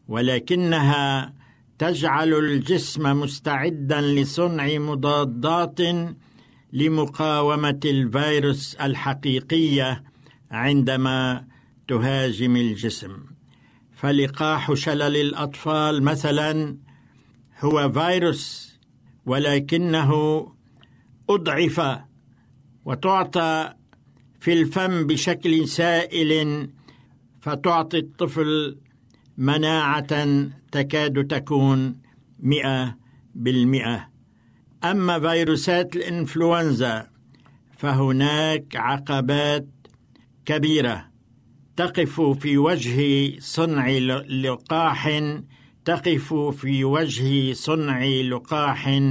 ولكنها 0.07 1.33
تجعل 1.79 2.33
الجسم 2.33 3.21
مستعدا 3.21 4.01
لصنع 4.01 4.77
مضادات 4.77 5.79
لمقاومة 6.73 7.79
الفيروس 7.85 8.75
الحقيقية 8.75 10.03
عندما 10.51 11.45
تهاجم 11.87 12.55
الجسم. 12.55 13.17
فلقاح 13.95 14.73
شلل 14.73 15.15
الأطفال 15.17 16.03
مثلا 16.03 16.77
هو 17.59 17.91
فيروس 17.91 18.75
ولكنه 19.25 20.11
أضعف 21.29 21.99
وتعطى 22.85 23.73
في 24.39 24.53
الفم 24.53 25.07
بشكل 25.07 25.67
سائل 25.67 26.69
فتعطي 27.41 27.97
الطفل 27.97 28.77
مناعة 29.37 30.47
تكاد 30.71 31.27
تكون 31.27 31.97
مئة 32.39 32.97
بالمئة. 33.35 34.09
أما 34.83 35.19
فيروسات 35.19 35.95
الإنفلونزا 35.95 37.07
فهناك 37.77 38.75
عقبات 38.75 39.67
كبيرة 40.45 41.05
تقف 41.75 42.21
في 42.21 42.57
وجه 42.57 43.33
صنع 43.39 43.89
لقاح 44.27 45.21
تقف 45.85 46.33
في 46.33 46.83
وجه 46.83 47.53
صنع 47.53 48.05
لقاح 48.05 49.01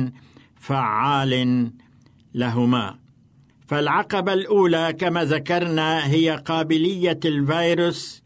فعال 0.60 1.72
لهما. 2.34 2.98
فالعقبة 3.66 4.32
الأولى 4.32 4.92
كما 4.98 5.24
ذكرنا 5.24 6.06
هي 6.06 6.30
قابلية 6.30 7.20
الفيروس 7.24 8.23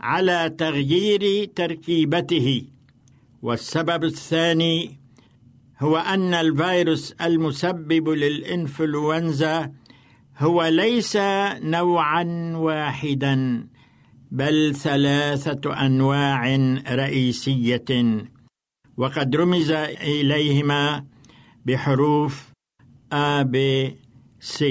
على 0.00 0.54
تغيير 0.58 1.44
تركيبته. 1.44 2.64
والسبب 3.42 4.04
الثاني 4.04 5.00
هو 5.80 5.96
أن 5.96 6.34
الفيروس 6.34 7.12
المسبب 7.12 8.08
للإنفلونزا 8.08 9.72
هو 10.38 10.64
ليس 10.64 11.16
نوعا 11.76 12.52
واحدا 12.56 13.66
بل 14.30 14.74
ثلاثة 14.74 15.86
أنواع 15.86 16.56
رئيسية. 16.90 18.24
وقد 18.96 19.36
رمز 19.36 19.70
إليهما 19.70 21.04
بحروف 21.66 22.50
A 23.14 23.44
B 23.44 23.56
C. 24.40 24.64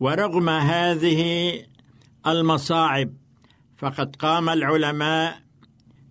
ورغم 0.00 0.48
هذه 0.48 1.52
المصاعب 2.26 3.19
فقد 3.80 4.16
قام 4.16 4.48
العلماء 4.48 5.40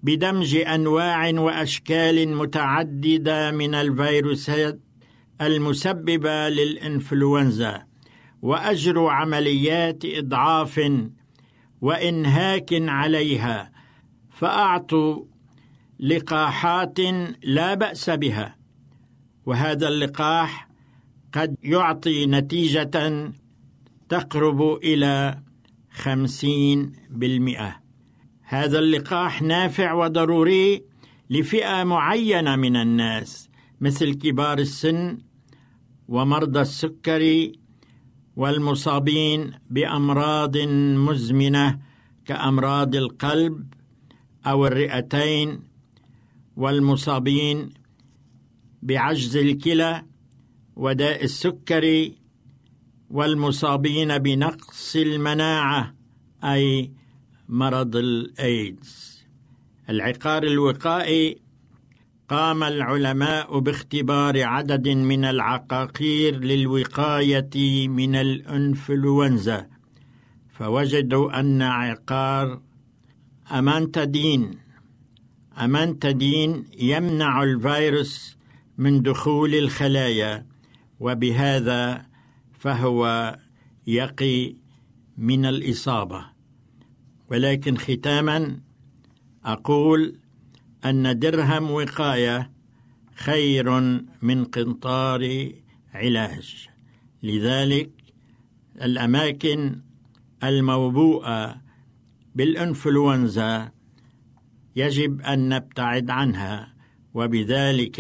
بدمج 0.04 0.56
أنواع 0.56 1.30
وأشكال 1.30 2.36
متعددة 2.36 3.52
من 3.52 3.76
الفيروسات 3.76 4.80
المسببة 5.42 6.50
للإنفلونزا 6.50 7.84
واجروا 8.42 9.12
عمليات 9.12 10.06
إضعاف 10.06 10.92
وإنهاك 11.82 12.70
عليها 12.72 13.72
فأعطوا 14.30 15.26
لقاحات 16.00 17.00
لا 17.44 17.74
بأس 17.74 18.10
بها. 18.10 18.56
وهذا 19.46 19.88
اللقاح 19.88 20.70
قد 21.34 21.56
يعطي 21.64 22.26
نتيجة 22.26 23.32
تقرب 24.10 24.62
إلى 24.84 25.40
خمسين 26.00 26.92
بالمئة. 27.10 27.82
هذا 28.44 28.80
اللقاح 28.80 29.42
نافع 29.42 29.94
وضروري 29.94 30.84
لفئة 31.30 31.84
معينة 31.84 32.56
من 32.56 32.76
الناس 32.76 33.50
مثل 33.82 34.14
كبار 34.14 34.60
السن 34.60 35.18
ومرضى 36.08 36.62
السكري 36.62 37.60
والمصابين 38.36 39.52
بأمراض 39.70 40.58
مزمنة 41.08 41.80
كأمراض 42.26 42.96
القلب 42.96 43.74
أو 44.46 44.68
الرئتين 44.68 45.60
والمصابين 46.56 47.70
بعجز 48.82 49.38
الكلى 49.38 50.06
وداء 50.76 51.24
السكري 51.24 52.19
والمصابين 53.10 54.18
بنقص 54.18 54.96
المناعة 54.96 55.94
أي 56.44 56.92
مرض 57.50 57.96
الإيدز. 57.96 59.24
العقار 59.90 60.44
الوقائي 60.44 61.38
قام 62.30 62.64
العلماء 62.64 63.60
باختبار 63.60 64.44
عدد 64.44 64.88
من 64.88 65.26
العقاقير 65.26 66.40
للوقاية 66.40 67.88
من 67.88 68.16
الإنفلونزا. 68.16 69.68
فوجدوا 70.50 71.40
أن 71.40 71.62
عقار 71.62 72.62
امانتادين 73.52 74.52
امانتادين 75.62 76.66
يمنع 76.80 77.44
الفيروس 77.44 78.38
من 78.78 79.02
دخول 79.02 79.56
الخلايا 79.56 80.46
وبهذا 81.00 82.09
فهو 82.60 83.38
يقي 83.88 84.56
من 85.18 85.46
الإصابة. 85.46 86.26
ولكن 87.32 87.78
ختاما 87.78 88.60
أقول 89.46 90.20
أن 90.86 91.20
درهم 91.20 91.72
وقاية 91.72 92.52
خير 93.16 93.80
من 94.22 94.46
قنطار 94.46 95.52
علاج. 95.94 96.68
لذلك 97.24 97.90
الأماكن 98.82 99.82
الموبوءة 100.44 101.62
بالإنفلونزا 102.36 103.72
يجب 104.76 105.22
أن 105.22 105.50
نبتعد 105.50 106.10
عنها 106.10 106.74
وبذلك 107.14 108.00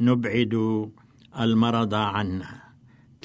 نبعد 0.00 0.54
المرض 1.40 1.94
عنا. 1.94 2.65